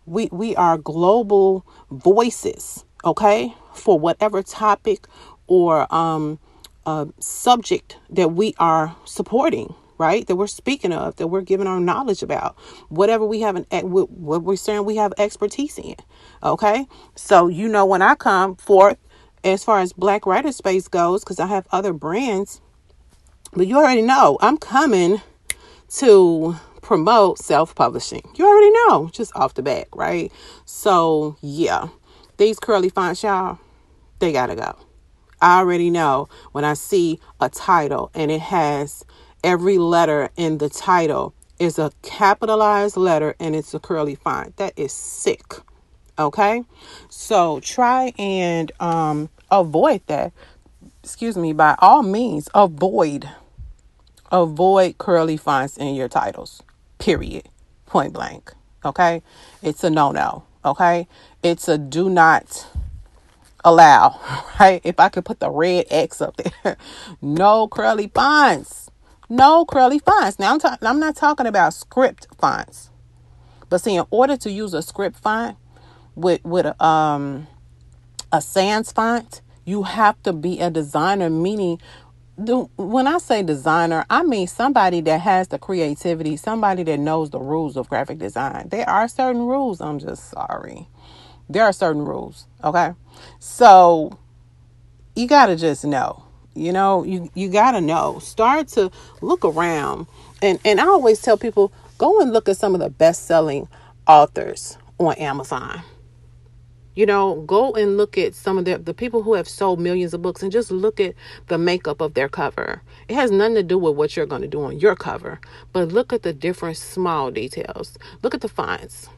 we 0.08 0.28
we 0.32 0.56
are 0.56 0.78
global 0.78 1.66
voices 1.90 2.84
okay 3.04 3.54
for 3.74 3.98
whatever 3.98 4.42
topic 4.42 5.06
or 5.46 5.92
um 5.94 6.38
uh, 6.86 7.06
subject 7.20 7.98
that 8.10 8.30
we 8.32 8.54
are 8.58 8.96
supporting 9.04 9.74
right? 9.98 10.26
That 10.28 10.36
we're 10.36 10.46
speaking 10.46 10.92
of 10.92 11.16
that 11.16 11.28
we're 11.28 11.42
giving 11.42 11.66
our 11.66 11.80
knowledge 11.80 12.22
about 12.22 12.56
whatever 12.88 13.24
we 13.26 13.40
have 13.42 13.56
an 13.56 13.66
what 13.90 14.42
we're 14.42 14.56
saying 14.56 14.84
we 14.84 14.96
have 14.96 15.12
expertise 15.18 15.78
in 15.78 15.96
okay? 16.42 16.86
So 17.16 17.48
you 17.48 17.68
know 17.68 17.86
when 17.86 18.02
i 18.02 18.14
come 18.14 18.56
forth 18.56 18.98
as 19.44 19.64
far 19.64 19.80
as 19.80 19.92
black 19.92 20.26
writer 20.26 20.52
space 20.52 20.88
goes 20.88 21.24
because 21.24 21.40
i 21.40 21.46
have 21.46 21.66
other 21.72 21.92
brands 21.92 22.60
but 23.52 23.66
you 23.66 23.76
already 23.76 24.02
know 24.02 24.38
i'm 24.40 24.58
coming 24.58 25.20
to 25.88 26.56
promote 26.88 27.38
self 27.38 27.74
publishing. 27.74 28.22
You 28.36 28.46
already 28.46 28.70
know, 28.70 29.10
just 29.12 29.36
off 29.36 29.52
the 29.52 29.62
bat, 29.62 29.88
right? 29.94 30.32
So, 30.64 31.36
yeah. 31.42 31.88
These 32.38 32.58
curly 32.58 32.88
fonts, 32.88 33.22
y'all, 33.22 33.58
they 34.20 34.32
gotta 34.32 34.56
go. 34.56 34.74
I 35.38 35.58
already 35.58 35.90
know 35.90 36.30
when 36.52 36.64
I 36.64 36.72
see 36.72 37.20
a 37.42 37.50
title 37.50 38.10
and 38.14 38.30
it 38.30 38.40
has 38.40 39.04
every 39.44 39.76
letter 39.76 40.30
in 40.38 40.56
the 40.56 40.70
title 40.70 41.34
is 41.58 41.78
a 41.78 41.92
capitalized 42.00 42.96
letter 42.96 43.34
and 43.38 43.54
it's 43.54 43.74
a 43.74 43.78
curly 43.78 44.14
font. 44.14 44.56
That 44.56 44.72
is 44.78 44.90
sick. 44.90 45.56
Okay? 46.18 46.64
So 47.10 47.60
try 47.60 48.14
and 48.18 48.72
um 48.80 49.28
avoid 49.50 50.00
that. 50.06 50.32
Excuse 51.04 51.36
me, 51.36 51.52
by 51.52 51.74
all 51.80 52.02
means, 52.02 52.48
avoid 52.54 53.28
avoid 54.32 54.96
curly 54.96 55.36
fonts 55.36 55.76
in 55.76 55.94
your 55.94 56.08
titles. 56.08 56.62
Period. 56.98 57.48
Point 57.86 58.12
blank. 58.12 58.52
Okay? 58.84 59.22
It's 59.62 59.84
a 59.84 59.90
no-no. 59.90 60.44
Okay? 60.64 61.08
It's 61.42 61.68
a 61.68 61.78
do 61.78 62.10
not 62.10 62.68
allow, 63.64 64.20
right? 64.60 64.80
If 64.84 65.00
I 65.00 65.08
could 65.08 65.24
put 65.24 65.40
the 65.40 65.50
red 65.50 65.86
X 65.90 66.20
up 66.20 66.36
there. 66.36 66.76
no 67.22 67.68
curly 67.68 68.10
fonts. 68.14 68.90
No 69.28 69.64
curly 69.64 69.98
fonts. 69.98 70.38
Now 70.38 70.52
I'm 70.52 70.58
talking 70.58 70.86
I'm 70.88 71.00
not 71.00 71.16
talking 71.16 71.46
about 71.46 71.74
script 71.74 72.26
fonts. 72.38 72.90
But 73.68 73.82
see, 73.82 73.96
in 73.96 74.04
order 74.10 74.36
to 74.38 74.50
use 74.50 74.72
a 74.74 74.82
script 74.82 75.18
font 75.18 75.56
with 76.14 76.42
with 76.44 76.66
a 76.66 76.84
um 76.84 77.46
a 78.32 78.40
sans 78.40 78.90
font, 78.92 79.42
you 79.64 79.84
have 79.84 80.22
to 80.22 80.32
be 80.32 80.60
a 80.60 80.70
designer, 80.70 81.30
meaning 81.30 81.80
when 82.38 83.08
I 83.08 83.18
say 83.18 83.42
designer, 83.42 84.04
I 84.08 84.22
mean 84.22 84.46
somebody 84.46 85.00
that 85.02 85.20
has 85.22 85.48
the 85.48 85.58
creativity, 85.58 86.36
somebody 86.36 86.84
that 86.84 86.98
knows 86.98 87.30
the 87.30 87.40
rules 87.40 87.76
of 87.76 87.88
graphic 87.88 88.18
design. 88.18 88.68
There 88.68 88.88
are 88.88 89.08
certain 89.08 89.42
rules. 89.42 89.80
I'm 89.80 89.98
just 89.98 90.30
sorry. 90.30 90.88
There 91.48 91.64
are 91.64 91.72
certain 91.72 92.04
rules. 92.04 92.46
Okay. 92.62 92.92
So 93.40 94.18
you 95.16 95.26
got 95.26 95.46
to 95.46 95.56
just 95.56 95.84
know. 95.84 96.22
You 96.54 96.72
know, 96.72 97.04
you, 97.04 97.30
you 97.34 97.48
got 97.50 97.72
to 97.72 97.80
know. 97.80 98.20
Start 98.20 98.68
to 98.68 98.90
look 99.20 99.44
around. 99.44 100.06
And, 100.40 100.60
and 100.64 100.80
I 100.80 100.86
always 100.86 101.20
tell 101.20 101.36
people 101.36 101.72
go 101.98 102.20
and 102.20 102.32
look 102.32 102.48
at 102.48 102.56
some 102.56 102.74
of 102.74 102.80
the 102.80 102.90
best 102.90 103.26
selling 103.26 103.68
authors 104.06 104.78
on 104.98 105.14
Amazon. 105.16 105.82
You 106.98 107.06
know, 107.06 107.42
go 107.42 107.74
and 107.74 107.96
look 107.96 108.18
at 108.18 108.34
some 108.34 108.58
of 108.58 108.64
the, 108.64 108.76
the 108.76 108.92
people 108.92 109.22
who 109.22 109.34
have 109.34 109.48
sold 109.48 109.78
millions 109.78 110.14
of 110.14 110.20
books 110.20 110.42
and 110.42 110.50
just 110.50 110.72
look 110.72 110.98
at 110.98 111.14
the 111.46 111.56
makeup 111.56 112.00
of 112.00 112.14
their 112.14 112.28
cover. 112.28 112.82
It 113.08 113.14
has 113.14 113.30
nothing 113.30 113.54
to 113.54 113.62
do 113.62 113.78
with 113.78 113.94
what 113.94 114.16
you're 114.16 114.26
going 114.26 114.42
to 114.42 114.48
do 114.48 114.64
on 114.64 114.80
your 114.80 114.96
cover, 114.96 115.40
but 115.72 115.92
look 115.92 116.12
at 116.12 116.24
the 116.24 116.32
different 116.32 116.76
small 116.76 117.30
details. 117.30 117.96
Look 118.24 118.34
at 118.34 118.40
the 118.40 118.48
fonts 118.48 119.08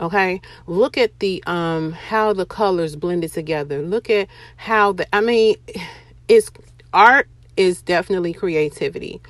okay 0.00 0.40
look 0.66 0.98
at 0.98 1.18
the 1.20 1.42
um 1.46 1.92
how 1.92 2.32
the 2.32 2.46
colors 2.46 2.96
blended 2.96 3.32
together 3.32 3.80
look 3.80 4.10
at 4.10 4.28
how 4.56 4.92
the 4.92 5.06
i 5.14 5.20
mean 5.20 5.56
it's 6.28 6.50
art 6.92 7.28
is 7.56 7.82
definitely 7.82 8.32
creativity 8.32 9.20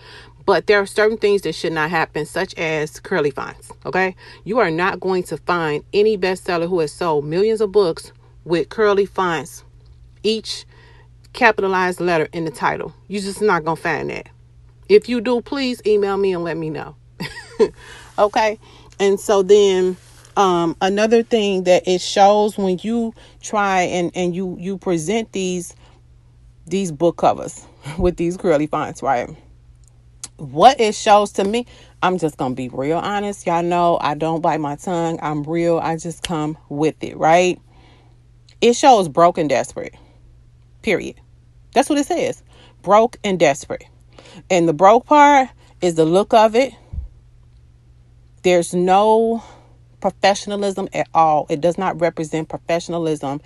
but 0.47 0.67
there 0.67 0.81
are 0.81 0.87
certain 0.87 1.19
things 1.19 1.43
that 1.43 1.55
should 1.55 1.73
not 1.73 1.91
happen 1.91 2.27
such 2.27 2.55
as 2.55 3.01
curly 3.01 3.31
fonts 3.31 3.73
okay? 3.87 4.17
You 4.45 4.59
are 4.59 4.71
not 4.71 5.01
going 5.01 5.23
to 5.25 5.37
find 5.39 5.85
any 5.93 6.17
bestseller 6.19 6.69
who 6.69 6.81
has 6.81 6.93
sold 6.93 7.25
millions 7.25 7.61
of 7.61 7.73
books 7.73 8.13
with 8.45 8.69
curly 8.69 9.07
fonts 9.07 9.65
each 10.23 10.65
capitalized 11.33 12.01
letter 12.01 12.29
in 12.33 12.45
the 12.45 12.51
title. 12.51 12.95
You're 13.09 13.23
just 13.23 13.43
not 13.43 13.65
going 13.65 13.77
to 13.77 13.83
find 13.83 14.11
that. 14.11 14.29
If 14.89 15.09
you 15.09 15.21
do 15.21 15.41
please 15.41 15.81
email 15.87 16.17
me 16.17 16.33
and 16.33 16.45
let 16.45 16.57
me 16.57 16.71
know 16.71 16.97
okay? 18.19 18.59
And 19.01 19.19
so 19.19 19.43
then 19.43 19.97
um, 20.37 20.77
another 20.81 21.23
thing 21.23 21.65
that 21.65 21.87
it 21.87 22.01
shows 22.01 22.59
when 22.59 22.79
you 22.83 23.15
try 23.43 23.83
and 23.83 24.11
and 24.15 24.35
you 24.35 24.57
you 24.59 24.79
present 24.79 25.33
these 25.33 25.75
these 26.67 26.91
book 26.93 27.17
covers 27.17 27.67
with 27.99 28.17
these 28.17 28.37
curly 28.37 28.67
fonts 28.67 29.03
right 29.03 29.31
what 30.37 30.81
it 30.81 30.95
shows 30.95 31.33
to 31.33 31.45
me 31.45 31.67
i'm 32.03 32.19
just 32.19 32.37
gonna 32.37 32.55
be 32.55 32.69
real 32.69 32.99
honest. 32.99 33.47
Y'all 33.47 33.63
know 33.63 33.99
i 34.01 34.15
don't 34.15 34.41
bite 34.41 34.61
my 34.61 34.77
tongue. 34.77 35.19
I'm 35.23 35.43
real. 35.45 35.79
I 35.79 35.97
just 35.97 36.23
come 36.23 36.59
with 36.69 37.03
it 37.03 37.17
right? 37.17 37.61
It 38.61 38.75
shows 38.75 39.09
broke 39.09 39.39
and 39.39 39.49
desperate 39.49 39.95
period. 40.83 41.17
That's 41.73 41.89
what 41.89 41.99
it 41.99 42.07
says 42.07 42.43
broke 42.83 43.17
and 43.25 43.39
desperate. 43.39 43.85
And 44.51 44.69
the 44.69 44.75
broke 44.75 45.07
part 45.07 45.49
is 45.81 45.95
the 45.95 46.05
look 46.05 46.35
of 46.35 46.55
it. 46.55 46.73
There's 48.43 48.75
no 48.75 49.43
professionalism 50.01 50.89
at 50.93 51.09
all. 51.15 51.47
It 51.49 51.63
does 51.63 51.79
not 51.79 51.99
represent 51.99 52.51
professionalism, 52.51 53.41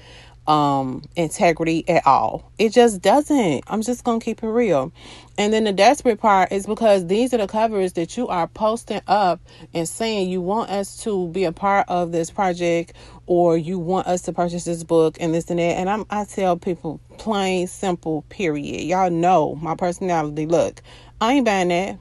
um, 0.48 1.04
integrity 1.16 1.88
at 1.88 2.06
all. 2.06 2.52
It 2.58 2.70
just 2.72 3.02
doesn't. 3.02 3.64
I'm 3.68 3.82
just 3.82 4.04
gonna 4.04 4.20
keep 4.20 4.42
it 4.42 4.48
real. 4.48 4.92
And 5.38 5.52
then 5.52 5.64
the 5.64 5.72
desperate 5.72 6.20
part 6.20 6.52
is 6.52 6.66
because 6.66 7.06
these 7.06 7.34
are 7.34 7.38
the 7.38 7.46
covers 7.46 7.94
that 7.94 8.16
you 8.16 8.28
are 8.28 8.48
posting 8.48 9.02
up 9.06 9.40
and 9.74 9.88
saying 9.88 10.30
you 10.30 10.40
want 10.40 10.70
us 10.70 10.96
to 11.04 11.28
be 11.28 11.44
a 11.44 11.52
part 11.52 11.86
of 11.88 12.12
this 12.12 12.30
project 12.30 12.94
or 13.26 13.56
you 13.58 13.78
want 13.78 14.08
us 14.08 14.22
to 14.22 14.32
purchase 14.32 14.64
this 14.64 14.84
book 14.84 15.18
and 15.20 15.34
this 15.34 15.50
and 15.50 15.60
that. 15.60 15.76
And 15.78 15.90
I'm 15.90 16.06
I 16.10 16.24
tell 16.24 16.56
people 16.56 17.00
plain 17.18 17.68
simple 17.68 18.22
period. 18.30 18.82
Y'all 18.82 19.10
know 19.10 19.56
my 19.56 19.76
personality. 19.76 20.46
Look, 20.46 20.82
I 21.20 21.34
ain't 21.34 21.46
buying 21.46 21.68
that. 21.68 21.98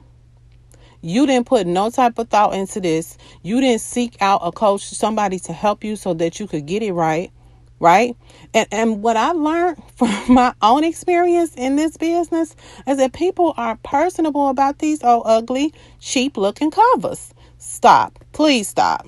You 1.02 1.26
didn't 1.26 1.46
put 1.46 1.66
no 1.66 1.90
type 1.90 2.18
of 2.18 2.28
thought 2.28 2.54
into 2.54 2.80
this. 2.80 3.18
You 3.42 3.60
didn't 3.60 3.82
seek 3.82 4.16
out 4.20 4.40
a 4.42 4.52
coach, 4.52 4.82
somebody 4.82 5.38
to 5.40 5.52
help 5.52 5.84
you 5.84 5.96
so 5.96 6.14
that 6.14 6.40
you 6.40 6.48
could 6.48 6.66
get 6.66 6.82
it 6.82 6.92
right. 6.92 7.30
Right? 7.80 8.16
And 8.54 8.66
and 8.72 9.02
what 9.02 9.16
I 9.16 9.32
learned 9.32 9.82
from 9.96 10.10
my 10.28 10.54
own 10.62 10.84
experience 10.84 11.54
in 11.56 11.76
this 11.76 11.96
business 11.96 12.56
is 12.86 12.96
that 12.96 13.12
people 13.12 13.54
are 13.56 13.76
personable 13.84 14.48
about 14.48 14.78
these 14.78 15.02
old 15.02 15.22
ugly, 15.26 15.72
cheap 16.00 16.36
looking 16.36 16.70
covers. 16.70 17.32
Stop. 17.58 18.18
Please 18.32 18.68
stop. 18.68 19.06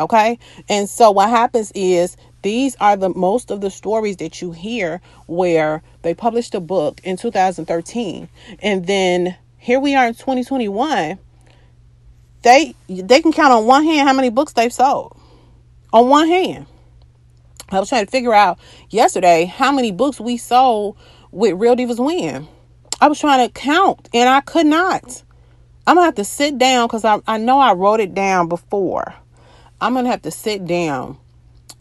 Okay? 0.00 0.38
And 0.68 0.88
so 0.88 1.10
what 1.10 1.28
happens 1.30 1.70
is 1.74 2.16
these 2.42 2.76
are 2.80 2.96
the 2.96 3.08
most 3.08 3.50
of 3.50 3.60
the 3.60 3.70
stories 3.70 4.16
that 4.18 4.42
you 4.42 4.52
hear 4.52 5.00
where 5.26 5.82
they 6.02 6.14
published 6.14 6.54
a 6.54 6.60
book 6.60 7.00
in 7.04 7.16
2013 7.16 8.28
and 8.60 8.86
then 8.86 9.36
here 9.58 9.78
we 9.78 9.94
are 9.94 10.06
in 10.06 10.14
2021 10.14 11.18
they 12.42 12.74
they 12.88 13.22
can 13.22 13.32
count 13.32 13.52
on 13.52 13.66
one 13.66 13.84
hand 13.84 14.08
how 14.08 14.14
many 14.14 14.28
books 14.28 14.52
they've 14.52 14.72
sold 14.72 15.16
on 15.92 16.08
one 16.08 16.26
hand 16.26 16.66
i 17.72 17.80
was 17.80 17.88
trying 17.88 18.04
to 18.04 18.10
figure 18.10 18.34
out 18.34 18.58
yesterday 18.90 19.44
how 19.44 19.72
many 19.72 19.92
books 19.92 20.20
we 20.20 20.36
sold 20.36 20.96
with 21.30 21.54
real 21.58 21.74
divas 21.74 22.04
win. 22.04 22.46
I 23.00 23.08
was 23.08 23.18
trying 23.18 23.46
to 23.46 23.52
count 23.52 24.08
and 24.14 24.28
i 24.28 24.40
could 24.40 24.66
not. 24.66 25.22
I'm 25.86 25.96
gonna 25.96 26.06
have 26.06 26.14
to 26.16 26.24
sit 26.24 26.58
down 26.58 26.86
because 26.86 27.04
I, 27.04 27.20
I 27.26 27.38
know 27.38 27.58
i 27.58 27.72
wrote 27.72 28.00
it 28.00 28.14
down 28.14 28.48
before. 28.48 29.14
I'm 29.80 29.94
gonna 29.94 30.10
have 30.10 30.22
to 30.22 30.30
sit 30.30 30.66
down 30.66 31.18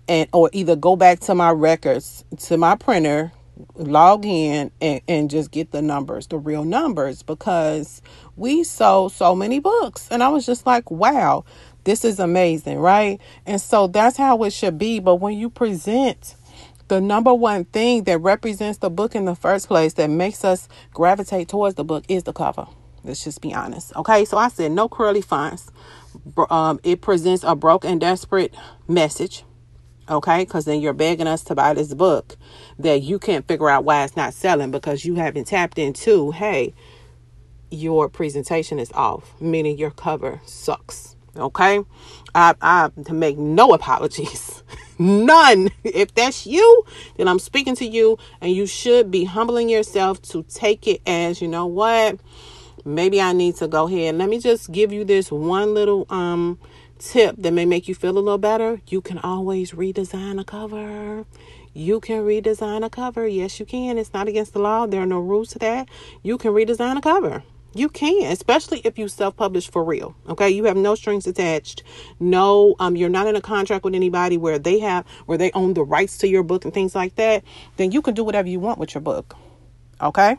and 0.08 0.28
or 0.34 0.50
either 0.54 0.76
go 0.76 0.96
back 0.96 1.20
to 1.22 1.36
my 1.36 1.52
records 1.52 2.26
to 2.40 2.58
my 2.58 2.76
printer 2.76 3.32
log 3.76 4.26
in 4.26 4.72
and, 4.82 5.02
and 5.08 5.30
just 5.30 5.52
get 5.52 5.72
the 5.72 5.82
numbers, 5.82 6.28
the 6.28 6.38
real 6.38 6.64
numbers, 6.64 7.24
because 7.24 8.02
we 8.36 8.64
sold 8.64 9.12
so 9.12 9.36
many 9.36 9.60
books. 9.60 10.08
And 10.12 10.24
I 10.24 10.30
was 10.30 10.46
just 10.46 10.66
like, 10.66 10.90
wow, 10.92 11.46
this 11.84 12.06
is 12.06 12.20
amazing, 12.20 12.80
right? 12.80 13.20
And 13.46 13.62
so 13.62 13.88
that's 13.88 14.18
how 14.18 14.44
it 14.44 14.52
should 14.52 14.78
be. 14.78 15.00
But 15.00 15.16
when 15.16 15.38
you 15.38 15.50
present 15.50 16.36
the 16.88 17.02
number 17.02 17.34
one 17.34 17.66
thing 17.66 18.04
that 18.04 18.20
represents 18.20 18.80
the 18.80 18.90
book 18.90 19.16
in 19.16 19.26
the 19.26 19.36
first 19.36 19.68
place 19.68 19.94
that 19.94 20.10
makes 20.10 20.44
us 20.44 20.68
gravitate 20.94 21.48
towards 21.48 21.76
the 21.76 21.84
book 21.84 22.04
is 22.10 22.24
the 22.24 22.34
cover. 22.34 22.68
Let's 23.04 23.24
just 23.24 23.42
be 23.42 23.54
honest. 23.54 23.96
Okay, 23.96 24.26
so 24.26 24.38
I 24.38 24.50
said 24.50 24.74
no 24.74 24.90
curly 24.90 25.22
fonts. 25.22 25.72
Um, 26.50 26.80
it 26.84 27.02
presents 27.02 27.44
a 27.44 27.56
broke 27.56 27.86
and 27.86 28.02
desperate 28.02 28.54
message 28.88 29.44
okay? 30.10 30.44
Because 30.44 30.66
then 30.66 30.82
you're 30.82 30.94
begging 30.94 31.28
us 31.28 31.44
to 31.46 31.56
buy 31.56 31.74
this 31.74 31.94
book 31.94 32.36
that 32.80 33.02
you 33.02 33.20
can't 33.20 33.48
figure 33.48 33.70
out 33.70 33.86
why 33.86 34.04
it's 34.04 34.16
not 34.16 34.34
selling 34.34 34.72
because 34.72 35.06
you 35.06 35.16
haven't 35.16 35.46
tapped 35.48 35.80
into, 35.80 36.32
hey, 36.32 36.74
your 37.72 38.10
presentation 38.10 38.80
is 38.80 38.92
off, 38.94 39.40
meaning 39.40 39.78
your 39.78 39.92
cover 39.92 40.42
sucks, 40.46 41.16
okay? 41.36 41.84
I, 42.34 42.56
I 42.62 42.92
to 43.06 43.14
make 43.14 43.38
no 43.38 43.74
apologies, 43.74 44.64
none. 45.00 45.70
If 45.84 46.14
that's 46.14 46.46
you, 46.46 46.84
then 47.18 47.28
I'm 47.28 47.40
speaking 47.40 47.76
to 47.78 47.86
you, 47.86 48.18
and 48.40 48.52
you 48.52 48.66
should 48.66 49.12
be 49.12 49.26
humbling 49.26 49.70
yourself 49.70 50.22
to 50.24 50.44
take 50.44 50.88
it 50.88 51.02
as, 51.06 51.42
you 51.42 51.48
know 51.48 51.66
what? 51.66 52.20
Maybe 52.84 53.22
I 53.22 53.34
need 53.34 53.58
to 53.58 53.68
go 53.68 53.88
ahead. 53.88 54.16
Let 54.16 54.30
me 54.30 54.40
just 54.40 54.72
give 54.72 54.92
you 54.92 55.06
this 55.06 55.32
one 55.32 55.74
little 55.74 56.06
um 56.10 56.58
tip 57.02 57.36
that 57.38 57.52
may 57.52 57.66
make 57.66 57.88
you 57.88 57.96
feel 57.96 58.12
a 58.12 58.20
little 58.20 58.38
better, 58.38 58.82
you 58.88 59.02
can 59.02 59.18
always 59.20 59.72
redesign 59.72 60.40
a 60.40 60.44
cover. 60.44 61.26
You 61.74 62.00
can 62.00 62.24
redesign 62.24 62.86
a 62.86 62.90
cover. 62.90 63.28
Yes, 63.28 63.60
you 63.60 63.66
can. 63.66 63.98
It's 63.98 64.14
not 64.14 64.28
against 64.28 64.54
the 64.54 64.60
law. 64.60 64.86
There 64.86 65.02
are 65.02 65.06
no 65.06 65.20
rules 65.20 65.50
to 65.50 65.60
that. 65.60 65.90
You 66.22 66.38
can 66.38 66.52
redesign 66.52 66.98
a 66.98 67.02
cover. 67.02 67.44
You 67.74 67.88
can, 67.88 68.32
especially 68.32 68.82
if 68.84 69.00
you 69.00 69.08
self-publish 69.08 69.70
for 69.72 69.84
real. 69.84 70.16
Okay, 70.28 70.50
you 70.50 70.66
have 70.66 70.76
no 70.76 70.96
strings 70.96 71.26
attached. 71.26 71.84
No, 72.20 72.76
um, 72.80 72.98
you're 72.98 73.10
not 73.10 73.28
in 73.28 73.36
a 73.36 73.42
contract 73.42 73.86
with 73.86 73.96
anybody 73.96 74.36
where 74.38 74.60
they 74.60 74.80
have 74.80 75.06
where 75.26 75.38
they 75.38 75.52
own 75.52 75.74
the 75.74 75.84
rights 75.84 76.18
to 76.20 76.28
your 76.28 76.44
book 76.44 76.66
and 76.66 76.74
things 76.74 76.96
like 76.96 77.16
that. 77.16 77.44
Then 77.78 77.92
you 77.92 78.02
can 78.02 78.14
do 78.14 78.24
whatever 78.24 78.50
you 78.50 78.60
want 78.60 78.78
with 78.78 78.94
your 78.94 79.02
book. 79.02 79.38
Okay, 80.02 80.36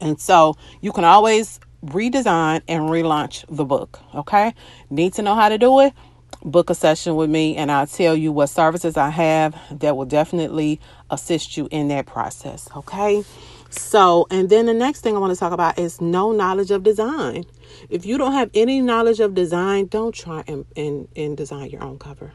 and 0.00 0.20
so 0.20 0.56
you 0.82 0.92
can 0.92 1.04
always 1.04 1.58
redesign 1.84 2.60
and 2.68 2.84
relaunch 2.84 3.44
the 3.48 3.64
book. 3.64 4.00
Okay, 4.14 4.54
need 4.90 5.14
to 5.14 5.22
know 5.22 5.34
how 5.34 5.48
to 5.48 5.56
do 5.56 5.80
it. 5.80 5.94
Book 6.42 6.70
a 6.70 6.74
session 6.74 7.16
with 7.16 7.30
me, 7.30 7.56
and 7.56 7.72
I'll 7.72 7.86
tell 7.86 8.14
you 8.16 8.32
what 8.32 8.48
services 8.48 8.96
I 8.96 9.10
have 9.10 9.56
that 9.80 9.96
will 9.96 10.06
definitely 10.06 10.80
assist 11.10 11.56
you 11.56 11.68
in 11.70 11.88
that 11.88 12.06
process. 12.06 12.68
Okay. 12.76 13.24
So, 13.70 14.26
and 14.30 14.50
then 14.50 14.66
the 14.66 14.74
next 14.74 15.00
thing 15.00 15.14
I 15.16 15.20
want 15.20 15.32
to 15.32 15.38
talk 15.38 15.52
about 15.52 15.78
is 15.78 16.00
no 16.00 16.32
knowledge 16.32 16.72
of 16.72 16.82
design. 16.82 17.44
If 17.88 18.04
you 18.04 18.18
don't 18.18 18.32
have 18.32 18.50
any 18.52 18.80
knowledge 18.80 19.20
of 19.20 19.34
design, 19.34 19.86
don't 19.86 20.12
try 20.14 20.42
and, 20.48 20.66
and, 20.76 21.08
and 21.14 21.36
design 21.36 21.70
your 21.70 21.82
own 21.82 21.98
cover. 21.98 22.32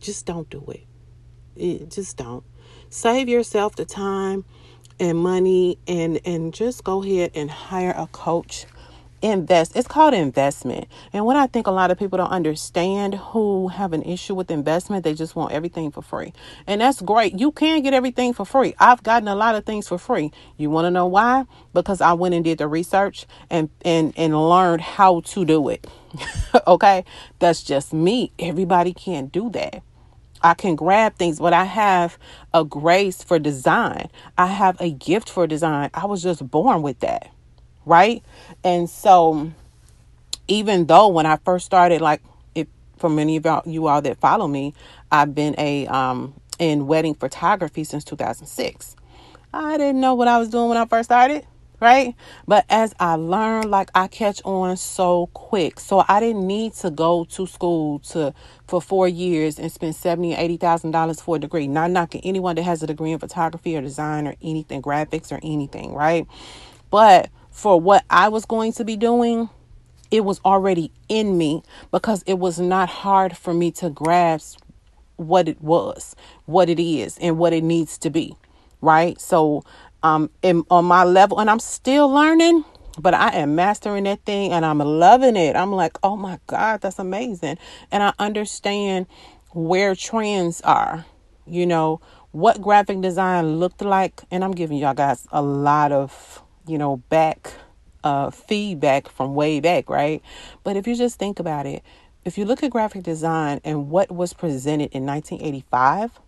Just 0.00 0.26
don't 0.26 0.50
do 0.50 0.64
it. 0.68 0.84
it. 1.54 1.90
Just 1.90 2.16
don't. 2.16 2.44
Save 2.90 3.28
yourself 3.28 3.76
the 3.76 3.84
time 3.84 4.44
and 4.98 5.18
money 5.18 5.78
and 5.88 6.20
and 6.24 6.52
just 6.52 6.84
go 6.84 7.02
ahead 7.02 7.30
and 7.34 7.50
hire 7.50 7.94
a 7.96 8.06
coach 8.08 8.66
invest 9.22 9.76
it's 9.76 9.88
called 9.88 10.14
investment. 10.14 10.88
And 11.12 11.24
what 11.26 11.36
i 11.36 11.46
think 11.46 11.66
a 11.66 11.72
lot 11.72 11.90
of 11.90 11.98
people 11.98 12.18
don't 12.18 12.30
understand 12.30 13.14
who 13.16 13.68
have 13.68 13.92
an 13.94 14.02
issue 14.02 14.34
with 14.34 14.50
investment 14.50 15.04
they 15.04 15.14
just 15.14 15.36
want 15.36 15.52
everything 15.52 15.90
for 15.90 16.02
free. 16.02 16.32
And 16.66 16.80
that's 16.80 17.00
great. 17.02 17.38
You 17.38 17.52
can 17.52 17.82
get 17.82 17.94
everything 17.94 18.34
for 18.34 18.46
free. 18.46 18.74
I've 18.80 19.02
gotten 19.02 19.28
a 19.28 19.36
lot 19.36 19.54
of 19.56 19.66
things 19.66 19.88
for 19.88 19.98
free. 19.98 20.32
You 20.58 20.70
want 20.70 20.86
to 20.86 20.90
know 20.90 21.06
why? 21.06 21.46
Because 21.74 22.00
i 22.02 22.12
went 22.14 22.34
and 22.34 22.44
did 22.44 22.58
the 22.58 22.68
research 22.68 23.26
and 23.50 23.70
and 23.84 24.14
and 24.16 24.34
learned 24.50 24.82
how 24.82 25.20
to 25.22 25.44
do 25.44 25.68
it. 25.70 25.86
Okay? 26.68 27.04
That's 27.40 27.64
just 27.64 27.92
me. 27.94 28.32
Everybody 28.38 28.94
can't 28.94 29.32
do 29.32 29.50
that. 29.50 29.82
I 30.42 30.54
can 30.54 30.76
grab 30.76 31.16
things, 31.16 31.40
but 31.40 31.54
I 31.54 31.64
have 31.64 32.18
a 32.54 32.64
grace 32.64 33.22
for 33.24 33.38
design. 33.40 34.10
I 34.38 34.46
have 34.48 34.80
a 34.80 34.92
gift 34.92 35.30
for 35.30 35.46
design. 35.48 35.90
I 35.94 36.06
was 36.06 36.22
just 36.22 36.50
born 36.50 36.82
with 36.82 37.00
that 37.00 37.31
right? 37.84 38.22
And 38.64 38.88
so, 38.88 39.52
even 40.48 40.86
though 40.86 41.08
when 41.08 41.26
I 41.26 41.36
first 41.38 41.66
started, 41.66 42.00
like 42.00 42.22
if 42.54 42.68
for 42.98 43.10
many 43.10 43.36
of 43.36 43.44
y'all, 43.44 43.62
you 43.66 43.86
all 43.86 44.02
that 44.02 44.18
follow 44.18 44.48
me, 44.48 44.74
I've 45.10 45.34
been 45.34 45.54
a 45.58 45.86
um 45.88 46.34
in 46.58 46.86
wedding 46.86 47.14
photography 47.14 47.84
since 47.84 48.04
2006. 48.04 48.96
I 49.52 49.76
didn't 49.76 50.00
know 50.00 50.14
what 50.14 50.28
I 50.28 50.38
was 50.38 50.48
doing 50.48 50.68
when 50.68 50.78
I 50.78 50.86
first 50.86 51.08
started, 51.08 51.46
right? 51.80 52.14
But 52.48 52.64
as 52.70 52.94
I 53.00 53.14
learned, 53.16 53.70
like 53.70 53.90
I 53.94 54.06
catch 54.08 54.40
on 54.44 54.76
so 54.76 55.26
quick. 55.34 55.80
So 55.80 56.04
I 56.08 56.20
didn't 56.20 56.46
need 56.46 56.74
to 56.74 56.90
go 56.90 57.24
to 57.24 57.46
school 57.46 57.98
to 58.10 58.32
for 58.66 58.80
four 58.80 59.08
years 59.08 59.58
and 59.58 59.70
spend 59.70 59.94
seventy, 59.94 60.34
eighty 60.34 60.56
thousand 60.56 60.92
dollars 60.92 61.20
for 61.20 61.36
a 61.36 61.38
degree. 61.38 61.66
Not 61.66 61.90
knocking 61.90 62.22
anyone 62.24 62.56
that 62.56 62.62
has 62.62 62.82
a 62.82 62.86
degree 62.86 63.12
in 63.12 63.18
photography 63.18 63.76
or 63.76 63.82
design 63.82 64.26
or 64.26 64.36
anything, 64.42 64.80
graphics 64.80 65.32
or 65.32 65.40
anything, 65.42 65.92
right? 65.92 66.26
But 66.90 67.30
for 67.52 67.80
what 67.80 68.04
I 68.10 68.28
was 68.28 68.44
going 68.44 68.72
to 68.72 68.84
be 68.84 68.96
doing, 68.96 69.48
it 70.10 70.24
was 70.24 70.40
already 70.44 70.90
in 71.08 71.38
me 71.38 71.62
because 71.90 72.22
it 72.26 72.38
was 72.38 72.58
not 72.58 72.88
hard 72.88 73.36
for 73.36 73.54
me 73.54 73.70
to 73.72 73.90
grasp 73.90 74.60
what 75.16 75.48
it 75.48 75.60
was, 75.62 76.16
what 76.46 76.68
it 76.68 76.82
is, 76.82 77.16
and 77.18 77.38
what 77.38 77.52
it 77.52 77.62
needs 77.62 77.98
to 77.98 78.10
be. 78.10 78.36
Right. 78.80 79.20
So, 79.20 79.62
um, 80.02 80.30
in, 80.42 80.64
on 80.70 80.86
my 80.86 81.04
level, 81.04 81.38
and 81.38 81.48
I'm 81.48 81.60
still 81.60 82.08
learning, 82.08 82.64
but 82.98 83.14
I 83.14 83.28
am 83.36 83.54
mastering 83.54 84.04
that 84.04 84.24
thing 84.24 84.52
and 84.52 84.66
I'm 84.66 84.78
loving 84.78 85.36
it. 85.36 85.54
I'm 85.54 85.72
like, 85.72 85.96
oh 86.02 86.16
my 86.16 86.38
God, 86.46 86.80
that's 86.80 86.98
amazing. 86.98 87.58
And 87.90 88.02
I 88.02 88.12
understand 88.18 89.06
where 89.50 89.94
trends 89.94 90.60
are, 90.62 91.04
you 91.46 91.66
know, 91.66 92.00
what 92.32 92.60
graphic 92.60 93.00
design 93.00 93.60
looked 93.60 93.82
like. 93.82 94.22
And 94.30 94.42
I'm 94.42 94.52
giving 94.52 94.78
y'all 94.78 94.94
guys 94.94 95.26
a 95.30 95.42
lot 95.42 95.92
of 95.92 96.42
you 96.66 96.78
know, 96.78 96.98
back 97.08 97.52
uh, 98.04 98.30
feedback 98.30 99.08
from 99.08 99.34
way 99.34 99.60
back, 99.60 99.88
right? 99.88 100.22
But 100.64 100.76
if 100.76 100.86
you 100.86 100.94
just 100.96 101.18
think 101.18 101.38
about 101.38 101.66
it, 101.66 101.82
if 102.24 102.38
you 102.38 102.44
look 102.44 102.62
at 102.62 102.70
graphic 102.70 103.02
design 103.02 103.60
and 103.64 103.90
what 103.90 104.10
was 104.10 104.32
presented 104.32 104.90
in 104.92 105.06
1985, 105.06 106.20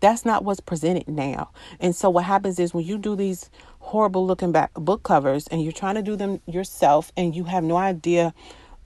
that's 0.00 0.24
not 0.24 0.44
what's 0.44 0.60
presented 0.60 1.08
now. 1.08 1.50
And 1.80 1.94
so 1.94 2.10
what 2.10 2.24
happens 2.24 2.58
is 2.58 2.72
when 2.72 2.84
you 2.84 2.98
do 2.98 3.16
these 3.16 3.50
horrible 3.80 4.26
looking 4.26 4.52
back 4.52 4.72
book 4.74 5.02
covers 5.02 5.46
and 5.48 5.62
you're 5.62 5.72
trying 5.72 5.96
to 5.96 6.02
do 6.02 6.16
them 6.16 6.40
yourself 6.46 7.12
and 7.16 7.34
you 7.34 7.44
have 7.44 7.64
no 7.64 7.76
idea 7.76 8.34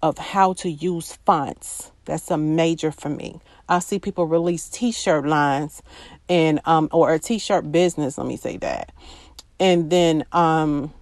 of 0.03 0.19
how 0.19 0.53
to 0.55 0.71
use 0.71 1.19
fonts, 1.25 1.93
that's 2.05 2.31
a 2.31 2.37
major 2.37 2.91
for 2.91 3.09
me. 3.09 3.41
I 3.69 3.79
see 3.79 3.99
people 3.99 4.27
release 4.27 4.69
t-shirt 4.69 5.27
lines 5.27 5.83
and 6.29 6.61
um 6.65 6.89
or 6.93 7.13
a 7.13 7.19
t-shirt 7.19 7.71
business, 7.71 8.19
let 8.19 8.27
me 8.27 8.37
say 8.37 8.57
that 8.59 8.93
and 9.63 9.91
then 9.91 10.25
um 10.33 10.93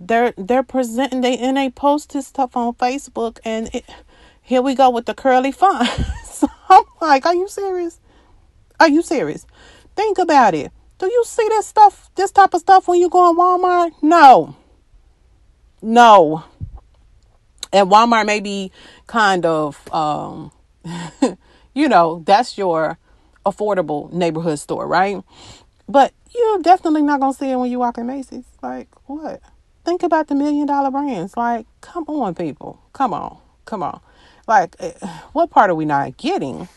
they're 0.00 0.32
they're 0.36 0.62
presenting 0.62 1.20
they 1.20 1.36
and 1.36 1.58
they 1.58 1.68
post 1.68 2.14
this 2.14 2.26
stuff 2.26 2.56
on 2.56 2.72
Facebook 2.72 3.38
and 3.44 3.72
it, 3.74 3.84
here 4.40 4.62
we 4.62 4.74
go 4.74 4.90
with 4.90 5.06
the 5.06 5.14
curly 5.14 5.52
font. 5.52 5.88
so 6.24 6.48
I'm 6.68 6.84
like, 7.00 7.24
are 7.26 7.34
you 7.34 7.46
serious? 7.46 8.00
Are 8.80 8.88
you 8.88 9.02
serious? 9.02 9.46
Think 9.94 10.18
about 10.18 10.54
it. 10.54 10.72
Do 10.98 11.06
you 11.06 11.22
see 11.26 11.46
this 11.48 11.66
stuff, 11.66 12.10
this 12.16 12.32
type 12.32 12.54
of 12.54 12.60
stuff 12.60 12.88
when 12.88 12.98
you 12.98 13.08
go 13.08 13.30
in 13.30 13.36
Walmart? 13.36 13.92
No. 14.02 14.56
No. 15.80 16.44
And 17.72 17.90
Walmart 17.90 18.26
may 18.26 18.40
be 18.40 18.72
kind 19.06 19.44
of 19.44 19.92
um 19.92 20.50
you 21.74 21.88
know, 21.88 22.22
that's 22.24 22.56
your 22.56 22.98
affordable 23.44 24.10
neighborhood 24.12 24.58
store, 24.58 24.86
right? 24.86 25.22
But 25.88 26.14
you're 26.34 26.58
definitely 26.58 27.02
not 27.02 27.20
gonna 27.20 27.34
see 27.34 27.50
it 27.50 27.56
when 27.56 27.70
you 27.70 27.78
walk 27.78 27.98
in 27.98 28.06
Macy's. 28.06 28.44
Like 28.62 28.88
what? 29.06 29.40
Think 29.84 30.02
about 30.02 30.28
the 30.28 30.34
million 30.34 30.66
dollar 30.66 30.90
brands. 30.90 31.36
Like, 31.36 31.66
come 31.80 32.04
on, 32.04 32.34
people. 32.34 32.80
Come 32.92 33.12
on, 33.12 33.38
come 33.64 33.82
on. 33.82 34.00
Like, 34.46 34.76
eh, 34.78 34.92
what 35.32 35.50
part 35.50 35.70
are 35.70 35.74
we 35.74 35.84
not 35.84 36.16
getting? 36.16 36.68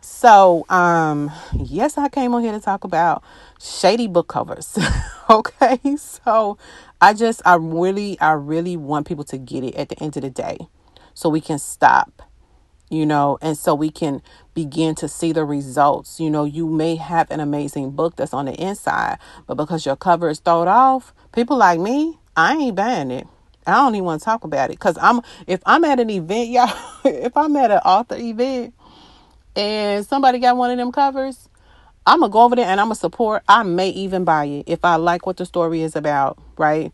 So, 0.00 0.64
um, 0.68 1.32
yes, 1.52 1.98
I 1.98 2.08
came 2.08 2.32
on 2.34 2.42
here 2.42 2.52
to 2.52 2.60
talk 2.60 2.84
about 2.84 3.24
shady 3.60 4.06
book 4.06 4.28
covers. 4.28 4.78
okay, 5.30 5.80
so 5.96 6.58
I 7.00 7.12
just, 7.12 7.42
I 7.44 7.56
really, 7.56 8.18
I 8.20 8.32
really 8.32 8.76
want 8.76 9.08
people 9.08 9.24
to 9.24 9.38
get 9.38 9.64
it 9.64 9.74
at 9.74 9.88
the 9.88 10.00
end 10.00 10.16
of 10.16 10.22
the 10.22 10.30
day, 10.30 10.58
so 11.14 11.28
we 11.28 11.40
can 11.40 11.58
stop 11.58 12.22
you 12.90 13.06
know, 13.06 13.38
and 13.42 13.56
so 13.58 13.74
we 13.74 13.90
can 13.90 14.22
begin 14.54 14.94
to 14.96 15.08
see 15.08 15.32
the 15.32 15.44
results. 15.44 16.20
You 16.20 16.30
know, 16.30 16.44
you 16.44 16.66
may 16.66 16.96
have 16.96 17.30
an 17.30 17.40
amazing 17.40 17.92
book 17.92 18.16
that's 18.16 18.34
on 18.34 18.46
the 18.46 18.54
inside, 18.54 19.18
but 19.46 19.54
because 19.56 19.86
your 19.86 19.96
cover 19.96 20.28
is 20.28 20.38
thrown 20.40 20.68
off, 20.68 21.12
people 21.32 21.56
like 21.56 21.80
me, 21.80 22.18
I 22.36 22.54
ain't 22.56 22.76
buying 22.76 23.10
it. 23.10 23.26
I 23.66 23.72
don't 23.74 23.94
even 23.96 24.04
want 24.04 24.20
to 24.20 24.24
talk 24.24 24.44
about 24.44 24.70
it 24.70 24.74
because 24.74 24.96
I'm 25.00 25.22
if 25.46 25.60
I'm 25.66 25.84
at 25.84 25.98
an 25.98 26.10
event, 26.10 26.48
y'all, 26.50 26.72
if 27.04 27.36
I'm 27.36 27.56
at 27.56 27.70
an 27.70 27.78
author 27.78 28.16
event 28.16 28.74
and 29.56 30.06
somebody 30.06 30.38
got 30.38 30.56
one 30.56 30.70
of 30.70 30.78
them 30.78 30.92
covers, 30.92 31.48
I'm 32.06 32.20
gonna 32.20 32.32
go 32.32 32.42
over 32.42 32.54
there 32.56 32.66
and 32.66 32.80
I'm 32.80 32.86
gonna 32.86 32.94
support. 32.94 33.42
I 33.48 33.64
may 33.64 33.90
even 33.90 34.24
buy 34.24 34.44
it 34.46 34.64
if 34.68 34.84
I 34.84 34.96
like 34.96 35.26
what 35.26 35.38
the 35.38 35.46
story 35.46 35.82
is 35.82 35.96
about, 35.96 36.38
right? 36.56 36.92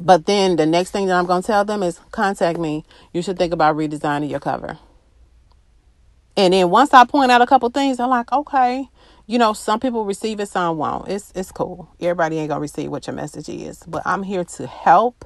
But 0.00 0.26
then 0.26 0.56
the 0.56 0.66
next 0.66 0.92
thing 0.92 1.06
that 1.08 1.16
I'm 1.16 1.26
going 1.26 1.42
to 1.42 1.46
tell 1.48 1.64
them 1.64 1.82
is 1.82 2.00
contact 2.12 2.58
me. 2.58 2.84
You 3.12 3.22
should 3.22 3.38
think 3.38 3.52
about 3.54 3.76
redesigning 3.76 4.30
your 4.30 4.40
cover. 4.40 4.78
And 6.36 6.54
then 6.54 6.70
once 6.70 6.94
I 6.94 7.04
point 7.06 7.32
out 7.32 7.42
a 7.42 7.46
couple 7.46 7.70
things, 7.70 8.00
I'm 8.00 8.10
like, 8.10 8.32
okay, 8.32 8.88
you 9.26 9.38
know, 9.38 9.52
some 9.54 9.80
people 9.80 10.04
receive 10.04 10.40
it, 10.40 10.48
some 10.48 10.78
won't. 10.78 11.08
It's 11.08 11.32
it's 11.36 11.52
cool. 11.52 11.90
Everybody 12.00 12.38
ain't 12.38 12.50
gonna 12.50 12.60
receive 12.60 12.90
what 12.90 13.06
your 13.06 13.16
message 13.16 13.48
is, 13.48 13.82
but 13.86 14.02
I'm 14.06 14.24
here 14.24 14.44
to 14.44 14.66
help 14.66 15.24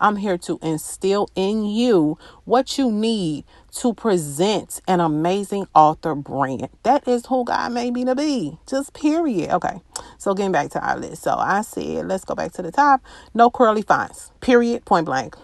I'm 0.00 0.16
here 0.16 0.38
to 0.38 0.58
instill 0.62 1.28
in 1.34 1.64
you 1.66 2.18
what 2.44 2.78
you 2.78 2.90
need 2.92 3.44
to 3.78 3.94
present 3.94 4.80
an 4.88 5.00
amazing 5.00 5.68
author 5.74 6.14
brand. 6.14 6.68
That 6.84 7.08
is 7.08 7.26
who 7.26 7.44
God 7.44 7.72
made 7.72 7.92
me 7.94 8.04
to 8.06 8.14
be. 8.16 8.58
Just 8.68 8.94
period. 8.94 9.50
Okay. 9.52 9.80
So 10.18 10.34
getting 10.34 10.52
back 10.52 10.70
to 10.70 10.80
our 10.80 10.98
list. 10.98 11.22
So 11.22 11.32
I 11.36 11.62
said, 11.62 12.06
let's 12.06 12.24
go 12.24 12.34
back 12.34 12.52
to 12.52 12.62
the 12.62 12.72
top. 12.72 13.02
No 13.34 13.50
curly 13.50 13.82
fonts. 13.82 14.32
Period. 14.40 14.84
Point 14.84 15.06
blank. 15.06 15.36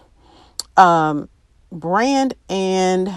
Um, 0.77 1.29
brand 1.71 2.35
and 2.49 3.13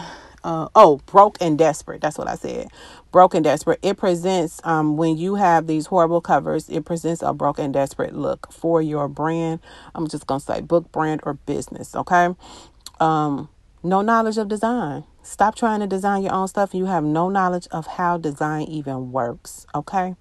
uh, 0.45 0.69
oh, 0.75 1.01
broke 1.07 1.37
and 1.41 1.57
desperate. 1.57 2.01
That's 2.01 2.17
what 2.17 2.27
I 2.27 2.35
said. 2.35 2.67
Broke 3.11 3.33
and 3.33 3.43
desperate. 3.43 3.79
It 3.81 3.97
presents, 3.97 4.61
um, 4.63 4.95
when 4.95 5.17
you 5.17 5.35
have 5.35 5.65
these 5.65 5.87
horrible 5.87 6.21
covers, 6.21 6.69
it 6.69 6.85
presents 6.85 7.23
a 7.23 7.33
broke 7.33 7.57
and 7.59 7.73
desperate 7.73 8.15
look 8.15 8.51
for 8.51 8.81
your 8.81 9.07
brand. 9.07 9.59
I'm 9.95 10.07
just 10.07 10.27
to 10.27 10.39
say 10.39 10.61
book, 10.61 10.91
brand, 10.91 11.21
or 11.23 11.33
business. 11.33 11.95
Okay. 11.95 12.29
Um, 12.99 13.49
no 13.83 14.01
knowledge 14.01 14.37
of 14.37 14.47
design. 14.47 15.03
Stop 15.23 15.55
trying 15.55 15.79
to 15.79 15.87
design 15.87 16.21
your 16.21 16.33
own 16.33 16.47
stuff. 16.47 16.75
You 16.75 16.85
have 16.85 17.03
no 17.03 17.29
knowledge 17.29 17.67
of 17.71 17.87
how 17.87 18.17
design 18.17 18.63
even 18.63 19.11
works. 19.11 19.65
Okay. 19.73 20.15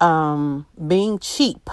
Um, 0.00 0.66
being 0.88 1.18
cheap. 1.20 1.70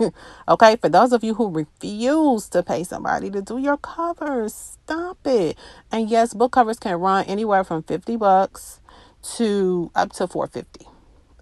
okay, 0.48 0.76
for 0.76 0.88
those 0.88 1.12
of 1.12 1.24
you 1.24 1.34
who 1.34 1.50
refuse 1.50 2.48
to 2.50 2.62
pay 2.62 2.84
somebody 2.84 3.30
to 3.30 3.42
do 3.42 3.58
your 3.58 3.78
covers, 3.78 4.54
stop 4.54 5.18
it. 5.26 5.58
And 5.92 6.10
yes, 6.10 6.34
book 6.34 6.52
covers 6.52 6.78
can 6.78 6.96
run 7.00 7.26
anywhere 7.26 7.64
from 7.64 7.82
50 7.84 8.16
bucks 8.16 8.80
to 9.36 9.90
up 9.94 10.12
to 10.14 10.26
450. 10.28 10.86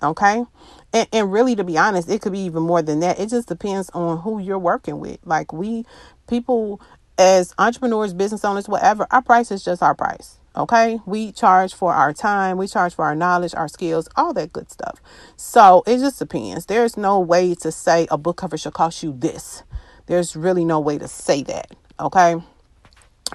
Okay? 0.02 0.44
And, 0.92 1.08
and 1.12 1.32
really 1.32 1.56
to 1.56 1.64
be 1.64 1.78
honest, 1.78 2.10
it 2.10 2.22
could 2.22 2.32
be 2.32 2.40
even 2.40 2.64
more 2.64 2.82
than 2.82 3.00
that. 3.00 3.20
It 3.20 3.30
just 3.30 3.48
depends 3.48 3.90
on 3.90 4.18
who 4.20 4.40
you're 4.40 4.58
working 4.58 5.00
with. 5.00 5.18
Like 5.24 5.52
we 5.52 5.86
people 6.28 6.80
as 7.18 7.54
entrepreneurs, 7.58 8.14
business 8.14 8.44
owners, 8.44 8.68
whatever, 8.68 9.06
our 9.12 9.22
price 9.22 9.52
is 9.52 9.64
just 9.64 9.82
our 9.82 9.94
price. 9.96 10.38
Okay, 10.54 11.00
we 11.06 11.32
charge 11.32 11.74
for 11.74 11.94
our 11.94 12.12
time, 12.12 12.58
we 12.58 12.66
charge 12.66 12.94
for 12.94 13.06
our 13.06 13.14
knowledge, 13.14 13.54
our 13.54 13.68
skills, 13.68 14.08
all 14.16 14.34
that 14.34 14.52
good 14.52 14.70
stuff. 14.70 15.00
So 15.36 15.82
it 15.86 15.98
just 15.98 16.18
depends. 16.18 16.66
There's 16.66 16.96
no 16.96 17.20
way 17.20 17.54
to 17.56 17.72
say 17.72 18.06
a 18.10 18.18
book 18.18 18.36
cover 18.36 18.58
should 18.58 18.74
cost 18.74 19.02
you 19.02 19.14
this. 19.16 19.62
There's 20.06 20.36
really 20.36 20.64
no 20.64 20.78
way 20.80 20.98
to 20.98 21.08
say 21.08 21.42
that. 21.44 21.70
Okay, 21.98 22.36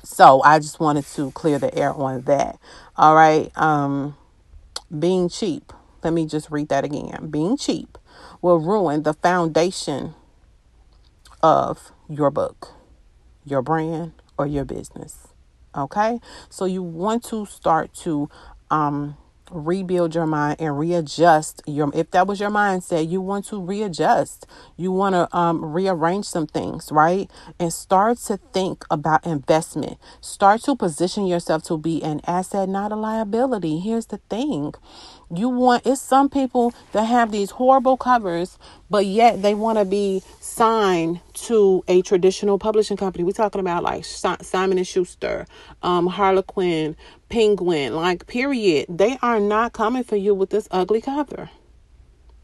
so 0.04 0.42
I 0.44 0.60
just 0.60 0.80
wanted 0.80 1.06
to 1.08 1.32
clear 1.32 1.60
the 1.60 1.74
air 1.76 1.94
on 1.94 2.22
that. 2.24 2.60
All 2.98 3.16
right, 3.16 3.52
um, 3.58 4.16
being 4.98 5.30
cheap. 5.30 5.74
Let 6.04 6.14
me 6.14 6.28
just 6.28 6.52
read 6.52 6.70
that 6.70 6.86
again. 6.86 7.30
Being 7.32 7.58
cheap 7.58 7.98
will 8.42 8.60
ruin 8.60 9.04
the 9.04 9.14
foundation 9.14 10.14
of 11.44 11.92
your 12.10 12.32
book, 12.32 12.74
your 13.46 13.62
brand, 13.62 14.14
or 14.38 14.48
your 14.48 14.66
business. 14.66 15.27
Okay? 15.78 16.20
So 16.50 16.66
you 16.66 16.84
want 16.84 17.24
to 17.26 17.46
start 17.46 17.94
to 18.06 18.30
um 18.72 19.18
rebuild 19.52 20.16
your 20.16 20.26
mind 20.28 20.58
and 20.60 20.78
readjust 20.78 21.62
your 21.66 21.92
if 21.96 22.12
that 22.12 22.28
was 22.28 22.40
your 22.40 22.50
mindset 22.50 23.10
you 23.10 23.22
want 23.22 23.46
to 23.46 23.62
readjust. 23.62 24.46
You 24.78 24.92
want 24.92 25.16
to 25.16 25.38
um, 25.38 25.64
rearrange 25.64 26.26
some 26.26 26.48
things 26.48 26.92
right? 26.92 27.30
And 27.60 27.74
start 27.74 28.18
to 28.28 28.38
think 28.54 28.86
about 28.92 29.26
investment. 29.26 29.98
Start 30.22 30.64
to 30.64 30.76
position 30.76 31.26
yourself 31.28 31.64
to 31.64 31.78
be 31.78 32.04
an 32.04 32.22
asset 32.28 32.70
not 32.70 32.92
a 32.92 32.96
liability. 32.96 33.80
Here's 33.80 34.08
the 34.08 34.20
thing 34.30 34.74
you 35.34 35.50
want 35.50 35.86
it's 35.86 36.02
some 36.02 36.30
people 36.30 36.74
that 36.94 37.04
have 37.06 37.32
these 37.32 37.52
horrible 37.52 37.98
covers, 37.98 38.58
but 38.90 39.06
yet 39.06 39.42
they 39.42 39.54
want 39.54 39.78
to 39.78 39.86
be 39.86 40.24
signed 40.40 41.20
to 41.34 41.84
a 41.88 42.02
traditional 42.02 42.58
publishing 42.58 42.98
company. 42.98 43.24
We're 43.24 43.32
talking 43.32 43.62
about 43.62 43.84
like 43.84 44.06
Simon 44.06 44.78
and 44.78 44.88
Schuster, 44.88 45.46
um, 45.84 46.08
Harlequin, 46.08 46.96
Penguin, 47.30 47.96
like 47.96 48.28
period. 48.28 48.88
They 48.90 49.18
are 49.22 49.40
not 49.40 49.74
coming 49.74 50.04
for 50.04 50.16
you 50.16 50.34
with 50.34 50.50
this 50.50 50.68
ugly 50.72 51.02
cover. 51.02 51.50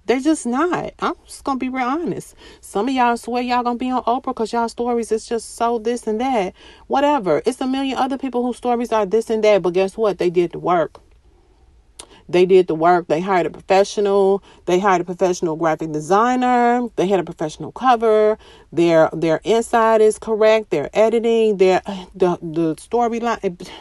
They're 0.05 0.19
just 0.19 0.45
not. 0.45 0.93
I'm 0.99 1.13
just 1.25 1.45
gonna 1.45 1.59
be 1.59 1.69
real 1.69 1.87
honest. 1.87 2.35
Some 2.59 2.89
of 2.89 2.93
y'all 2.93 3.15
swear 3.15 3.41
y'all 3.41 3.63
gonna 3.63 3.77
be 3.77 3.89
on 3.89 4.03
Oprah 4.03 4.25
because 4.25 4.51
y'all 4.51 4.67
stories 4.67 5.13
is 5.13 5.25
just 5.25 5.55
so 5.55 5.79
this 5.79 6.07
and 6.07 6.19
that. 6.19 6.53
Whatever. 6.87 7.41
It's 7.45 7.61
a 7.61 7.67
million 7.67 7.97
other 7.97 8.17
people 8.17 8.43
whose 8.45 8.57
stories 8.57 8.91
are 8.91 9.05
this 9.05 9.29
and 9.29 9.41
that, 9.45 9.61
but 9.61 9.73
guess 9.73 9.95
what? 9.95 10.17
They 10.17 10.29
did 10.29 10.51
the 10.51 10.59
work. 10.59 10.99
They 12.29 12.45
did 12.45 12.67
the 12.67 12.75
work. 12.75 13.07
They 13.07 13.21
hired 13.21 13.45
a 13.45 13.49
professional. 13.49 14.43
They 14.65 14.79
hired 14.79 15.01
a 15.01 15.05
professional 15.05 15.55
graphic 15.55 15.91
designer. 15.91 16.87
They 16.95 17.07
had 17.07 17.19
a 17.19 17.23
professional 17.23 17.71
cover. 17.71 18.37
Their 18.71 19.09
their 19.13 19.41
inside 19.43 20.01
is 20.01 20.19
correct. 20.19 20.69
Their 20.69 20.89
editing, 20.93 21.57
their 21.57 21.81
the 22.15 22.37
the 22.41 22.75
storyline. 22.75 23.69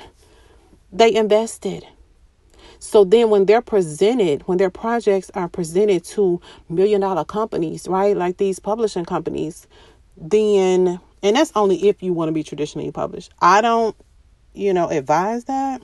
They 0.94 1.14
invested. 1.14 1.86
So 2.78 3.04
then 3.04 3.30
when 3.30 3.46
they're 3.46 3.62
presented, 3.62 4.42
when 4.42 4.58
their 4.58 4.68
projects 4.68 5.30
are 5.34 5.48
presented 5.48 6.04
to 6.04 6.40
million 6.68 7.00
dollar 7.00 7.24
companies, 7.24 7.88
right? 7.88 8.14
Like 8.14 8.36
these 8.36 8.58
publishing 8.58 9.06
companies, 9.06 9.66
then 10.18 11.00
and 11.22 11.36
that's 11.36 11.52
only 11.54 11.88
if 11.88 12.02
you 12.02 12.12
want 12.12 12.28
to 12.28 12.32
be 12.32 12.42
traditionally 12.42 12.90
published. 12.90 13.32
I 13.40 13.60
don't, 13.60 13.96
you 14.52 14.74
know, 14.74 14.88
advise 14.88 15.44
that. 15.44 15.80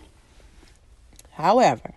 However, 1.30 1.94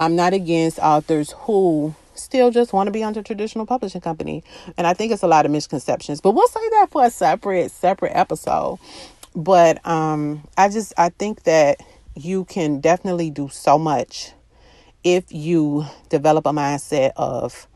I'm 0.00 0.16
not 0.16 0.32
against 0.32 0.78
authors 0.78 1.32
who 1.32 1.94
still 2.14 2.50
just 2.50 2.72
want 2.72 2.88
to 2.88 2.90
be 2.92 3.02
under 3.02 3.22
traditional 3.22 3.66
publishing 3.66 4.00
company. 4.00 4.42
And 4.76 4.86
I 4.86 4.94
think 4.94 5.12
it's 5.12 5.22
a 5.22 5.28
lot 5.28 5.46
of 5.46 5.52
misconceptions. 5.52 6.20
But 6.20 6.32
we'll 6.32 6.48
say 6.48 6.68
that 6.70 6.88
for 6.90 7.04
a 7.04 7.10
separate 7.10 7.70
separate 7.70 8.12
episode. 8.14 8.78
But 9.34 9.84
um 9.86 10.46
I 10.56 10.68
just 10.68 10.92
I 10.96 11.10
think 11.10 11.44
that 11.44 11.80
you 12.14 12.44
can 12.44 12.80
definitely 12.80 13.30
do 13.30 13.48
so 13.48 13.78
much 13.78 14.32
if 15.04 15.24
you 15.32 15.86
develop 16.08 16.46
a 16.46 16.52
mindset 16.52 17.12
of 17.16 17.66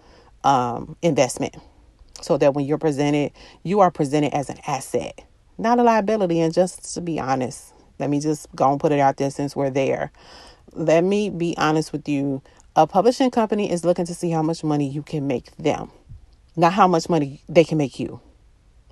um 0.45 0.97
investment. 1.03 1.57
So 2.23 2.39
that 2.39 2.55
when 2.55 2.65
you're 2.65 2.79
presented, 2.79 3.33
you 3.63 3.81
are 3.81 3.91
presented 3.91 4.33
as 4.35 4.49
an 4.49 4.59
asset, 4.67 5.23
not 5.59 5.79
a 5.79 5.83
liability. 5.83 6.41
And 6.41 6.53
just 6.53 6.95
to 6.95 7.03
be 7.03 7.21
honest, 7.21 7.75
let 7.99 8.09
me 8.09 8.21
just 8.21 8.47
go 8.57 8.71
and 8.71 8.81
put 8.81 8.91
it 8.91 9.01
out 9.01 9.19
there 9.19 9.31
since 9.31 9.55
we're 9.55 9.71
there 9.71 10.13
let 10.77 11.05
me 11.05 11.31
be 11.31 11.57
honest 11.57 11.93
with 11.93 12.09
you. 12.09 12.43
A 12.75 12.87
publishing 12.87 13.31
company 13.31 13.71
is 13.71 13.85
looking 13.85 14.05
to 14.07 14.15
see 14.15 14.31
how 14.31 14.43
much 14.43 14.63
money 14.63 14.89
you 14.89 15.03
can 15.03 15.27
make 15.27 15.55
them, 15.57 15.91
not 16.57 16.75
how 16.75 16.87
much 16.87 17.09
money 17.09 17.43
they 17.49 17.65
can 17.65 17.79
make 17.79 17.99
you. 17.99 18.21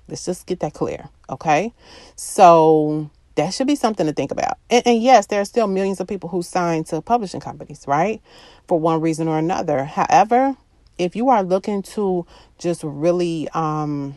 Let's 0.07 0.25
just 0.25 0.47
get 0.47 0.59
that 0.61 0.73
clear, 0.73 1.09
okay? 1.29 1.73
So 2.15 3.09
that 3.35 3.53
should 3.53 3.67
be 3.67 3.75
something 3.75 4.05
to 4.07 4.13
think 4.13 4.31
about. 4.31 4.57
And, 4.69 4.85
and, 4.87 5.01
yes, 5.01 5.27
there 5.27 5.41
are 5.41 5.45
still 5.45 5.67
millions 5.67 5.99
of 5.99 6.07
people 6.07 6.29
who 6.29 6.41
sign 6.41 6.83
to 6.85 7.01
publishing 7.01 7.41
companies, 7.41 7.85
right? 7.87 8.21
For 8.67 8.79
one 8.79 9.01
reason 9.01 9.27
or 9.27 9.37
another. 9.37 9.83
However, 9.83 10.55
if 10.97 11.15
you 11.15 11.29
are 11.29 11.43
looking 11.43 11.81
to 11.83 12.25
just 12.57 12.83
really 12.83 13.49
um, 13.49 14.15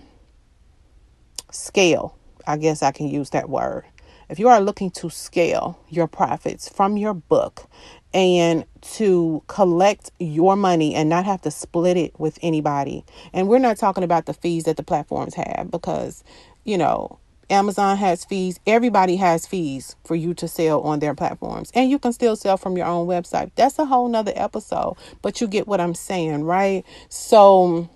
scale, 1.50 2.16
I 2.46 2.57
guess 2.57 2.83
I 2.83 2.92
can 2.92 3.09
use 3.09 3.31
that 3.31 3.50
word 3.50 3.85
if 4.29 4.38
you 4.38 4.49
are 4.49 4.61
looking 4.61 4.91
to 4.93 5.11
scale 5.11 5.79
your 5.88 6.07
profits 6.07 6.69
from 6.69 6.97
your 6.97 7.14
book 7.14 7.67
and 8.14 8.64
to 8.81 9.43
collect 9.47 10.11
your 10.19 10.57
money 10.57 10.95
and 10.95 11.09
not 11.09 11.25
have 11.25 11.43
to 11.43 11.51
split 11.51 11.97
it 11.97 12.19
with 12.19 12.38
anybody, 12.43 13.05
and 13.33 13.49
we're 13.49 13.59
not 13.59 13.77
talking 13.77 14.05
about 14.05 14.27
the 14.27 14.35
fees 14.35 14.64
that 14.64 14.77
the 14.77 14.83
platforms 14.83 15.35
have 15.35 15.71
because, 15.71 16.25
you 16.64 16.79
know, 16.79 17.19
Amazon 17.51 17.97
has 17.97 18.25
fees. 18.25 18.61
Everybody 18.67 19.17
has 19.17 19.47
fees 19.47 19.97
for 20.05 20.14
you 20.14 20.35
to 20.35 20.47
sell 20.47 20.83
on 20.83 20.99
their 20.99 21.14
platforms. 21.14 21.71
And 21.75 21.91
you 21.91 21.99
can 21.99 22.12
still 22.12 22.37
sell 22.37 22.59
from 22.59 22.77
your 22.77 22.87
own 22.87 23.07
website. 23.07 23.51
That's 23.55 23.79
a 23.79 23.87
whole 23.87 24.09
nother 24.09 24.33
episode. 24.35 24.97
But 25.23 25.41
you 25.41 25.47
get 25.47 25.67
what 25.67 25.81
I'm 25.81 25.95
saying, 25.95 26.45
right? 26.45 26.85
So 27.09 27.88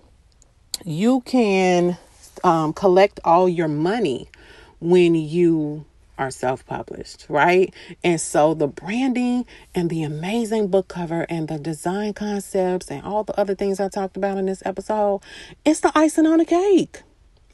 you 0.85 1.21
can 1.23 1.99
um, 2.45 2.73
collect 2.73 3.21
all 3.25 3.49
your 3.49 3.69
money 3.69 4.29
when 4.81 5.15
you 5.15 5.85
are 6.19 6.31
self 6.31 6.65
published, 6.67 7.27
right? 7.29 7.75
And 8.05 8.21
so 8.21 8.55
the 8.55 8.69
branding 8.69 9.47
and 9.75 9.91
the 9.91 10.03
amazing 10.03 10.69
book 10.69 10.89
cover 10.89 11.27
and 11.29 11.49
the 11.49 11.59
design 11.59 12.15
concepts 12.15 12.91
and 12.91 13.03
all 13.05 13.25
the 13.25 13.39
other 13.39 13.55
things 13.55 13.81
I 13.81 13.89
talked 13.89 14.17
about 14.17 14.39
in 14.39 14.47
this 14.47 14.63
episode, 14.65 15.21
it's 15.65 15.81
the 15.81 15.93
icing 15.95 16.27
on 16.27 16.39
the 16.39 16.45
cake. 16.45 17.03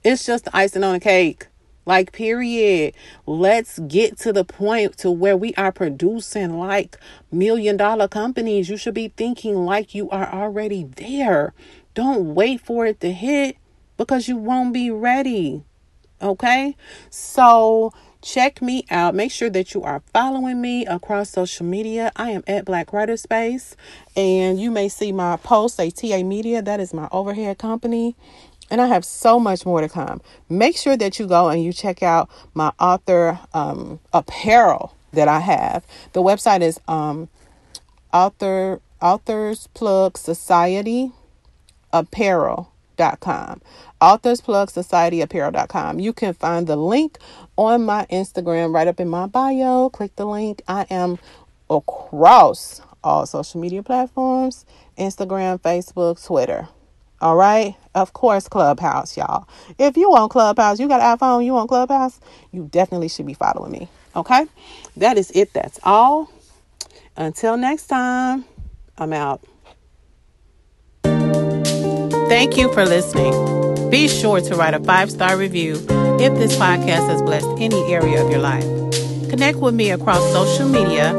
It's 0.05 0.27
just 0.27 0.45
the 0.47 0.57
icing 0.57 0.85
on 0.85 0.95
the 0.95 1.01
cake. 1.01 1.47
Like, 1.89 2.13
period. 2.13 2.93
Let's 3.25 3.79
get 3.79 4.19
to 4.19 4.33
the 4.33 4.45
point 4.45 4.99
to 4.99 5.11
where 5.11 5.39
we 5.39 5.55
are 5.55 5.73
producing 5.73 6.59
like 6.59 6.99
million 7.33 7.79
dollar 7.79 8.09
companies. 8.09 8.69
You 8.69 8.77
should 8.77 8.93
be 8.93 9.09
thinking 9.09 9.65
like 9.65 9.95
you 9.95 10.11
are 10.11 10.31
already 10.31 10.85
there. 10.85 11.55
Don't 11.95 12.35
wait 12.35 12.61
for 12.61 12.85
it 12.85 13.01
to 13.01 13.11
hit 13.11 13.57
because 13.97 14.29
you 14.29 14.37
won't 14.37 14.75
be 14.75 14.91
ready. 14.91 15.63
Okay? 16.21 16.77
So, 17.09 17.93
Check 18.21 18.61
me 18.61 18.85
out. 18.91 19.15
Make 19.15 19.31
sure 19.31 19.51
that 19.51 19.75
you 19.75 19.83
are 19.83 20.03
following 20.13 20.61
me 20.61 20.85
across 20.87 21.31
social 21.31 21.65
media. 21.65 22.13
I 22.17 22.31
am 22.31 22.43
at 22.47 22.65
Black 22.65 22.93
Writer 22.93 23.17
Space, 23.17 23.77
and 24.17 24.61
you 24.61 24.71
may 24.71 24.89
see 24.89 25.13
my 25.13 25.37
post 25.37 25.77
say 25.77 25.91
TA 25.91 26.23
Media. 26.25 26.61
That 26.61 26.81
is 26.81 26.93
my 26.93 27.09
overhead 27.13 27.59
company. 27.59 28.17
And 28.71 28.81
I 28.81 28.87
have 28.89 29.05
so 29.05 29.41
much 29.41 29.65
more 29.65 29.81
to 29.81 29.89
come. 29.89 30.21
Make 30.49 30.77
sure 30.77 30.97
that 30.97 31.19
you 31.19 31.27
go 31.27 31.49
and 31.49 31.63
you 31.63 31.73
check 31.73 32.03
out 32.03 32.29
my 32.55 32.73
author 32.79 33.39
um, 33.55 34.01
apparel 34.13 34.95
that 35.13 35.29
I 35.29 35.41
have. 35.41 35.87
The 36.13 36.21
website 36.21 36.61
is 36.61 36.79
um, 36.89 37.29
author 38.13 38.81
authors 39.01 39.69
plug 39.75 40.19
society 40.19 41.13
apparel.com 41.93 43.63
authors 44.01 44.41
plug 44.41 44.71
society 44.71 45.21
apparel.com 45.21 46.01
you 46.01 46.13
can 46.13 46.35
find 46.35 46.67
the 46.67 46.77
link 46.77 47.19
on 47.59 47.85
my 47.85 48.07
Instagram, 48.11 48.73
right 48.73 48.89
up 48.89 49.01
in 49.01 49.09
my 49.11 49.27
bio. 49.27 49.91
Click 49.91 50.17
the 50.17 50.25
link. 50.27 50.63
I 50.69 50.87
am 50.91 51.19
across 51.69 52.81
all 53.05 53.27
social 53.27 53.61
media 53.61 53.83
platforms 53.83 54.65
Instagram, 54.99 55.61
Facebook, 55.61 56.25
Twitter. 56.25 56.69
All 57.21 57.37
right. 57.37 57.77
Of 57.95 58.13
course, 58.15 58.49
Clubhouse, 58.49 59.17
y'all. 59.17 59.49
If 59.79 59.97
you 59.97 60.11
want 60.11 60.31
Clubhouse, 60.31 60.81
you 60.81 60.89
got 60.89 61.03
an 61.03 61.19
iPhone, 61.19 61.45
you 61.45 61.53
want 61.55 61.69
Clubhouse, 61.69 62.21
you 62.53 62.69
definitely 62.71 63.09
should 63.09 63.27
be 63.27 63.35
following 63.35 63.73
me. 63.73 63.89
Okay. 64.17 64.47
That 64.97 65.19
is 65.19 65.31
it. 65.33 65.53
That's 65.53 65.81
all. 65.83 66.31
Until 67.17 67.57
next 67.57 67.89
time, 67.89 68.45
I'm 68.97 69.13
out. 69.13 69.43
Thank 72.29 72.57
you 72.57 72.73
for 72.73 72.85
listening. 72.85 73.91
Be 73.91 74.09
sure 74.09 74.41
to 74.41 74.55
write 74.55 74.75
a 74.75 74.81
five 74.81 75.11
star 75.11 75.37
review 75.37 75.77
if 76.21 76.35
this 76.35 76.57
podcast 76.57 77.09
has 77.09 77.23
blessed 77.23 77.49
any 77.59 77.93
area 77.93 78.25
of 78.25 78.31
your 78.31 78.41
life. 78.41 78.65
Connect 79.31 79.59
with 79.59 79.75
me 79.75 79.91
across 79.91 80.23
social 80.33 80.69
media 80.69 81.15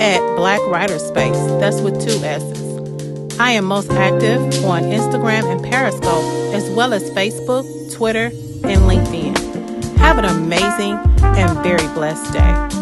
at 0.00 0.36
Black 0.36 0.60
Writer 0.66 0.98
Space. 0.98 1.36
That's 1.60 1.80
with 1.80 2.00
two 2.00 2.24
S's. 2.24 3.38
I 3.38 3.52
am 3.52 3.64
most 3.64 3.90
active 3.90 4.64
on 4.64 4.82
Instagram 4.82 5.44
and 5.44 5.64
Periscope, 5.64 6.24
as 6.54 6.68
well 6.70 6.92
as 6.92 7.10
Facebook, 7.10 7.64
Twitter, 7.94 8.26
and 8.26 8.82
LinkedIn. 8.82 9.96
Have 9.96 10.18
an 10.18 10.24
amazing 10.24 10.98
and 11.22 11.62
very 11.62 11.86
blessed 11.94 12.32
day. 12.32 12.79